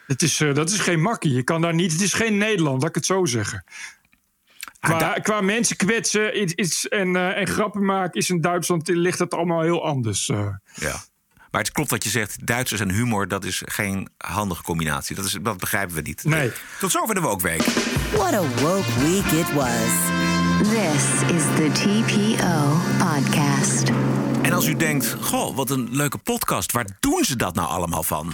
[0.07, 1.33] Het is, eh, dat is geen makkie.
[1.33, 1.91] Je kan daar niet...
[1.91, 3.63] Het is geen Nederland, laat ik het zo zeggen.
[4.79, 8.19] Qua, qua mensen kwetsen is, is- en, en grappen maken...
[8.19, 10.25] is in Duitsland ligt dat allemaal heel anders.
[10.25, 10.61] Ja.
[11.55, 12.47] Maar het klopt wat je zegt.
[12.47, 15.15] Duitsers en humor, dat is geen handige combinatie.
[15.15, 16.23] Dat, is, dat begrijpen we niet.
[16.23, 16.51] Nee.
[16.79, 17.63] Tot zover de Wokweek.
[18.11, 19.91] What a woke week it was.
[20.57, 23.89] This is the TPO podcast.
[24.41, 26.71] En als u denkt, goh, wat een leuke podcast.
[26.71, 28.33] Waar doen ze dat nou allemaal van?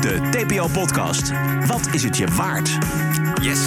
[0.00, 1.32] De TPO-podcast.
[1.66, 2.78] Wat is het je waard?
[3.42, 3.60] Yes.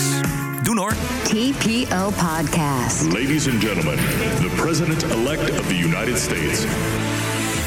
[0.63, 0.93] Doen hoor.
[1.23, 3.13] TPO podcast.
[3.13, 3.95] Ladies and gentlemen,
[4.39, 6.65] the President-elect of the United States.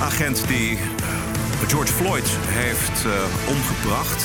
[0.00, 4.24] agent die eh, George Floyd heeft eh, omgebracht.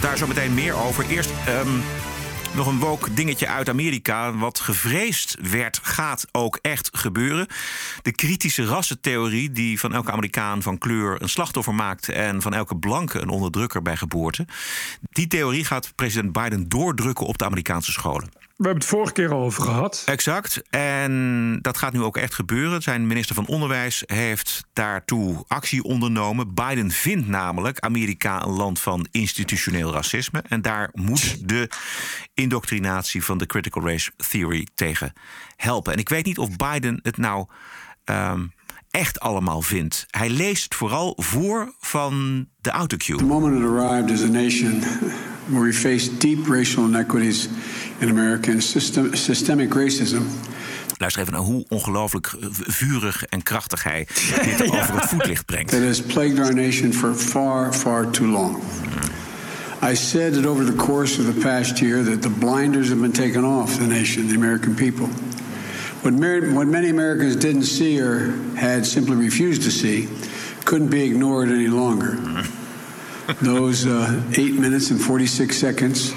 [0.00, 1.08] Daar zo meteen meer over.
[1.08, 1.68] Eerst ehm,
[2.54, 4.32] nog een woke dingetje uit Amerika.
[4.32, 7.46] Wat gevreesd werd, gaat ook echt gebeuren.
[8.02, 12.08] De kritische rassentheorie die van elke Amerikaan van kleur een slachtoffer maakt...
[12.08, 14.46] en van elke blanke een onderdrukker bij geboorte.
[15.10, 18.45] Die theorie gaat president Biden doordrukken op de Amerikaanse scholen.
[18.56, 20.02] We hebben het vorige keer al over gehad.
[20.06, 20.62] Exact.
[20.70, 22.82] En dat gaat nu ook echt gebeuren.
[22.82, 26.54] Zijn minister van Onderwijs heeft daartoe actie ondernomen.
[26.54, 30.42] Biden vindt namelijk Amerika een land van institutioneel racisme.
[30.48, 31.70] En daar moet de
[32.34, 35.12] indoctrinatie van de critical race theory tegen
[35.56, 35.92] helpen.
[35.92, 37.46] En ik weet niet of Biden het nou
[38.04, 38.52] um,
[38.96, 40.06] echt allemaal vindt.
[40.10, 43.16] Hij leest vooral voor van de autocue.
[43.16, 44.82] The moment it arrived as a nation
[45.46, 47.48] where we face deep racial inequities
[47.98, 50.22] in America and system, systemic racism.
[50.98, 52.34] Luister even naar hoe ongelooflijk
[52.66, 54.06] vurig en krachtig hij
[54.44, 54.80] dit ja.
[54.80, 55.70] over het voetlicht brengt.
[55.70, 58.56] That has plagued our nation for far, far too long.
[59.90, 63.12] I said that over the course of the past year that the blinders have been
[63.12, 65.08] taken off the nation, the American people.
[66.06, 70.08] What, what many Americans didn't see or had simply refused to see
[70.64, 72.16] couldn't be ignored any longer.
[73.42, 76.14] Those uh, eight minutes and 46 seconds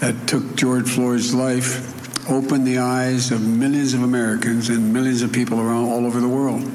[0.00, 5.32] that took George Floyd's life opened the eyes of millions of Americans and millions of
[5.32, 6.70] people around all over the world.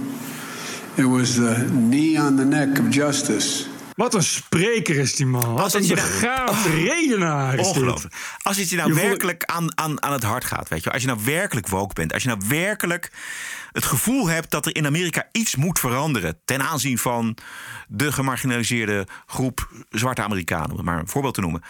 [0.97, 3.69] It was the knee on the neck of justice.
[3.99, 5.53] Wat een spreker is die man.
[5.53, 8.15] Wat een begaafd nou, redenaar is Ongelooflijk.
[8.41, 10.91] Als het je nou je werkelijk aan, aan, aan het hart gaat, weet je.
[10.91, 12.13] Als je nou werkelijk woke bent.
[12.13, 13.11] Als je nou werkelijk
[13.71, 16.39] het gevoel hebt dat er in Amerika iets moet veranderen.
[16.45, 17.37] ten aanzien van
[17.87, 21.63] de gemarginaliseerde groep zwarte Amerikanen, om maar een voorbeeld te noemen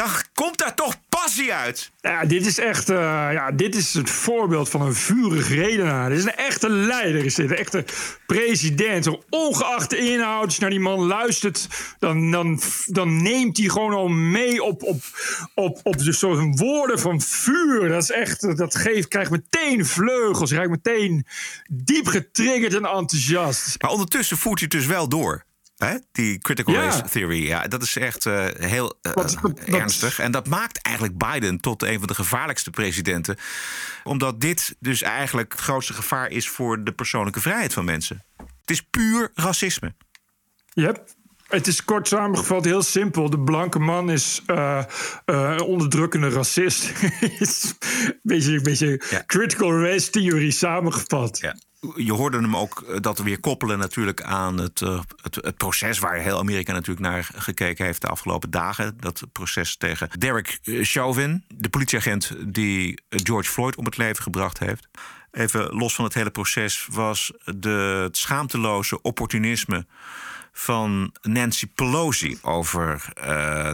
[0.00, 1.90] dan komt daar toch passie uit.
[2.00, 2.96] Ja, dit is echt uh,
[3.32, 6.08] ja, dit is het voorbeeld van een vurig redenaar.
[6.08, 7.50] Dit is een echte leider, is dit.
[7.50, 7.84] Een echte
[8.26, 9.08] president.
[9.30, 11.68] Ongeacht de inhoud, als je naar die man luistert...
[11.98, 15.02] dan, dan, dan neemt hij gewoon al mee op, op,
[15.54, 17.88] op, op dus zo'n woorden van vuur.
[17.88, 20.50] Dat is echt, dat geeft, krijgt meteen vleugels.
[20.50, 21.26] Krijgt meteen
[21.70, 23.82] diep getriggerd en enthousiast.
[23.82, 25.48] Maar ondertussen voert hij het dus wel door.
[25.84, 25.96] Hè?
[26.12, 26.84] Die critical ja.
[26.84, 30.18] race theory, ja, dat is echt uh, heel uh, wat, ernstig.
[30.18, 33.36] En dat maakt eigenlijk Biden tot een van de gevaarlijkste presidenten.
[34.04, 38.24] Omdat dit dus eigenlijk het grootste gevaar is voor de persoonlijke vrijheid van mensen.
[38.36, 39.94] Het is puur racisme.
[40.72, 41.04] Yep.
[41.48, 43.30] Het is kort samengevat heel simpel.
[43.30, 44.84] De blanke man is uh,
[45.24, 46.84] een onderdrukkende racist.
[47.02, 49.22] een beetje, een beetje ja.
[49.26, 51.38] critical race theory samengevat.
[51.38, 51.56] Ja
[51.94, 55.98] je hoorde hem ook eh, dat weer koppelen natuurlijk aan het, uh, het, het, proces
[55.98, 58.96] waar heel Amerika natuurlijk naar gekeken heeft de afgelopen dagen.
[59.00, 64.58] Dat proces tegen Derek eh, Chauvin, de politieagent die George Floyd om het leven gebracht
[64.58, 64.88] heeft.
[65.30, 69.86] Even los van het hele proces was de, het schaamteloze opportunisme
[70.52, 73.12] van Nancy Pelosi over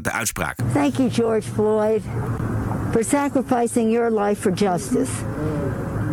[0.03, 0.59] de uitspraak.
[0.73, 2.03] Thank you, George Floyd,
[2.93, 5.11] for sacrificing your life for justice.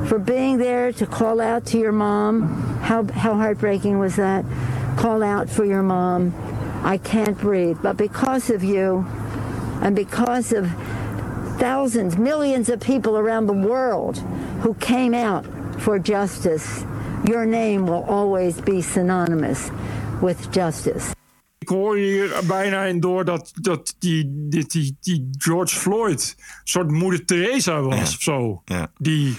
[0.07, 2.47] For being there to call out to your mom.
[2.81, 4.45] How, how heartbreaking was that?
[4.97, 6.33] Call out for your mom.
[6.83, 7.77] I can't breathe.
[7.81, 9.05] But because of you
[9.81, 10.69] and because of
[11.57, 14.17] thousands, millions of people around the world
[14.61, 15.45] who came out
[15.81, 16.83] for justice,
[17.27, 19.71] your name will always be synonymous
[20.21, 21.15] with justice.
[21.59, 26.45] Ik hoor hier bijna in door dat, dat die, die, die, die George Floyd een
[26.63, 28.01] soort moeder Teresa was ja.
[28.01, 28.61] of zo.
[28.65, 28.91] Ja.
[28.97, 29.35] Die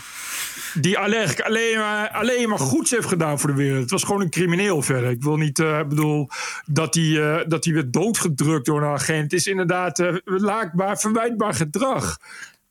[0.80, 3.80] die eigenlijk alleen maar, alleen maar goeds heeft gedaan voor de wereld.
[3.80, 5.10] Het was gewoon een crimineel verder.
[5.10, 6.28] Ik wil niet, uh, bedoel,
[6.66, 9.22] dat hij, uh, dat werd doodgedrukt door een agent.
[9.22, 12.18] Het is inderdaad uh, laakbaar, verwijtbaar gedrag.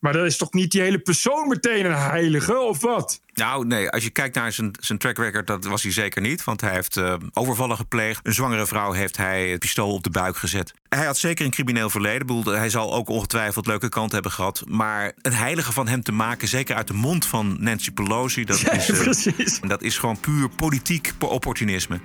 [0.04, 3.22] Maar dat is toch niet die hele persoon meteen een heilige, of wat?
[3.34, 6.44] Nou, nee, als je kijkt naar zijn, zijn track record, dat was hij zeker niet.
[6.44, 8.28] Want hij heeft uh, overvallen gepleegd.
[8.28, 10.74] Een zwangere vrouw heeft hij het pistool op de buik gezet.
[10.90, 12.28] Hij had zeker een crimineel verleden.
[12.28, 14.64] Bedoel, hij zal ook ongetwijfeld leuke kant hebben gehad.
[14.68, 18.46] Maar een heilige van hem te maken, zeker uit de mond van Nancy Pelosi...
[18.46, 19.60] dat, ja, is, uh, precies.
[19.60, 22.00] dat is gewoon puur politiek opportunisme.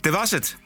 [0.00, 0.56] Dat was het.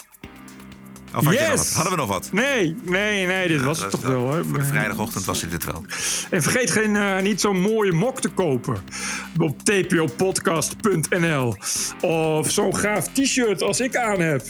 [1.15, 1.43] Of had yes.
[1.43, 1.73] je nog wat?
[1.73, 2.29] Hadden we nog wat?
[2.33, 4.21] Nee, nee, nee, dit ja, was het toch wel.
[4.21, 4.45] Hoor.
[4.45, 5.85] Voor de vrijdagochtend was dit wel.
[6.31, 8.77] En vergeet geen, uh, niet zo'n mooie mok te kopen
[9.39, 11.57] op tpopodcast.nl.
[12.01, 14.43] Of zo'n gaaf t-shirt als ik aan heb.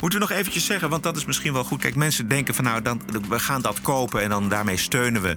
[0.00, 1.80] Moeten we nog eventjes zeggen, want dat is misschien wel goed.
[1.80, 5.36] Kijk, mensen denken van nou, dan, we gaan dat kopen en dan daarmee steunen we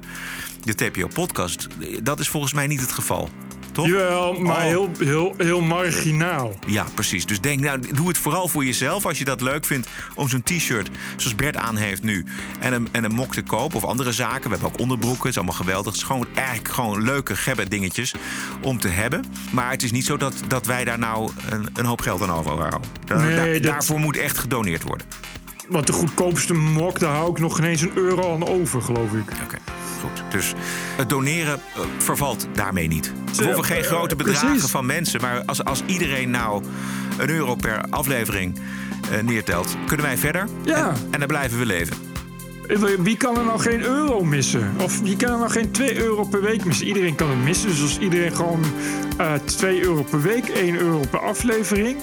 [0.63, 1.67] de TPO-podcast.
[2.03, 3.29] Dat is volgens mij niet het geval.
[3.73, 3.87] Toch?
[3.87, 4.61] Jawel, maar oh.
[4.61, 6.53] heel, heel, heel marginaal.
[6.67, 7.25] Ja, precies.
[7.25, 9.05] Dus denk, nou, doe het vooral voor jezelf.
[9.05, 12.25] Als je dat leuk vindt om zo'n t-shirt, zoals Bert aan heeft nu...
[12.59, 14.43] En een, en een mok te kopen of andere zaken.
[14.43, 15.85] We hebben ook onderbroeken, het is allemaal geweldig.
[15.85, 18.13] Het is gewoon eigenlijk gewoon leuke gebbe dingetjes
[18.61, 19.25] om te hebben.
[19.51, 22.31] Maar het is niet zo dat, dat wij daar nou een, een hoop geld aan
[22.31, 22.89] overhouden.
[23.07, 23.63] Nee, daar, dat...
[23.63, 25.07] Daarvoor moet echt gedoneerd worden.
[25.67, 29.13] Want de goedkoopste mok, daar hou ik nog geen eens een euro aan over, geloof
[29.13, 29.31] ik.
[29.43, 29.57] Oké.
[30.03, 30.23] Goed.
[30.31, 30.53] Dus
[30.95, 33.13] het doneren uh, vervalt daarmee niet.
[33.35, 34.71] We hoeven geen grote bedragen Precies.
[34.71, 35.21] van mensen.
[35.21, 36.63] Maar als, als iedereen nou
[37.17, 38.59] een euro per aflevering
[39.11, 40.47] uh, neertelt, kunnen wij verder.
[40.63, 40.89] Ja.
[40.89, 41.97] En, en dan blijven we leven.
[42.99, 44.73] Wie kan er nou geen euro missen?
[44.79, 46.87] Of wie kan er nou geen 2 euro per week missen?
[46.87, 47.69] Iedereen kan het missen.
[47.69, 48.63] Dus als iedereen gewoon
[49.19, 51.97] uh, 2 euro per week, 1 euro per aflevering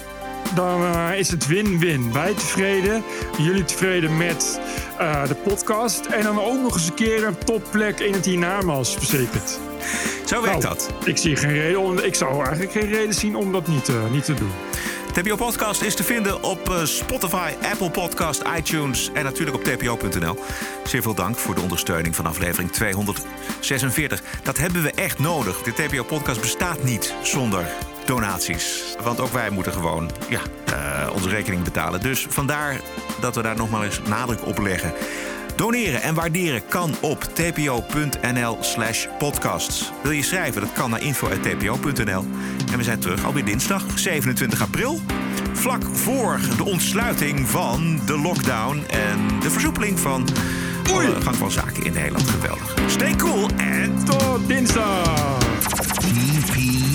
[0.55, 2.13] dan uh, is het win-win.
[2.13, 3.03] Wij tevreden,
[3.37, 4.59] jullie tevreden met
[4.99, 6.05] uh, de podcast.
[6.05, 9.59] En dan ook nog eens een keer een topplek in het hiernamaals verzekerd.
[10.25, 10.89] Zo werkt nou, dat.
[11.05, 14.11] Ik zie geen reden om, ik zou eigenlijk geen reden zien om dat niet, uh,
[14.11, 14.51] niet te doen.
[15.13, 20.37] TPO Podcast is te vinden op Spotify, Apple Podcast, iTunes en natuurlijk op tpo.nl.
[20.83, 24.23] Zeer veel dank voor de ondersteuning van aflevering 246.
[24.43, 25.61] Dat hebben we echt nodig.
[25.61, 27.65] De TPO Podcast bestaat niet zonder
[28.11, 28.95] donaties.
[29.03, 32.01] Want ook wij moeten gewoon ja, uh, onze rekening betalen.
[32.01, 32.81] Dus vandaar
[33.21, 34.93] dat we daar nog maar eens nadruk op leggen.
[35.55, 39.91] Doneren en waarderen kan op tpo.nl slash podcasts.
[40.03, 40.61] Wil je schrijven?
[40.61, 42.25] Dat kan naar info.tpo.nl.
[42.71, 44.99] En we zijn terug alweer dinsdag 27 april.
[45.53, 50.25] Vlak voor de ontsluiting van de lockdown en de versoepeling van
[50.83, 52.29] de gang van zaken in Nederland.
[52.29, 52.75] Geweldig.
[52.87, 55.39] Stay cool en tot dinsdag!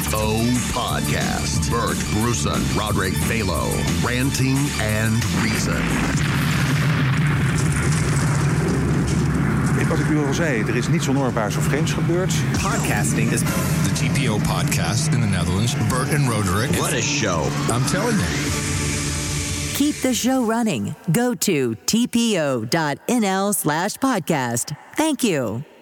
[0.07, 0.39] TPO
[0.73, 1.69] Podcast.
[1.69, 3.67] Bert Bruson, Roderick Balo,
[4.05, 5.83] Ranting and Reason.
[9.89, 12.33] Wat ik u al zei, er is niets onhoorbaars of vreemds gebeurd.
[12.53, 15.75] Podcasting is the TPO podcast in the Netherlands.
[15.89, 16.71] Bert and Roderick.
[16.71, 17.43] What a show.
[17.73, 18.27] I'm telling you.
[19.75, 20.95] Keep the show running.
[21.13, 24.77] Go to tpo.nl slash podcast.
[24.95, 25.76] Thank you.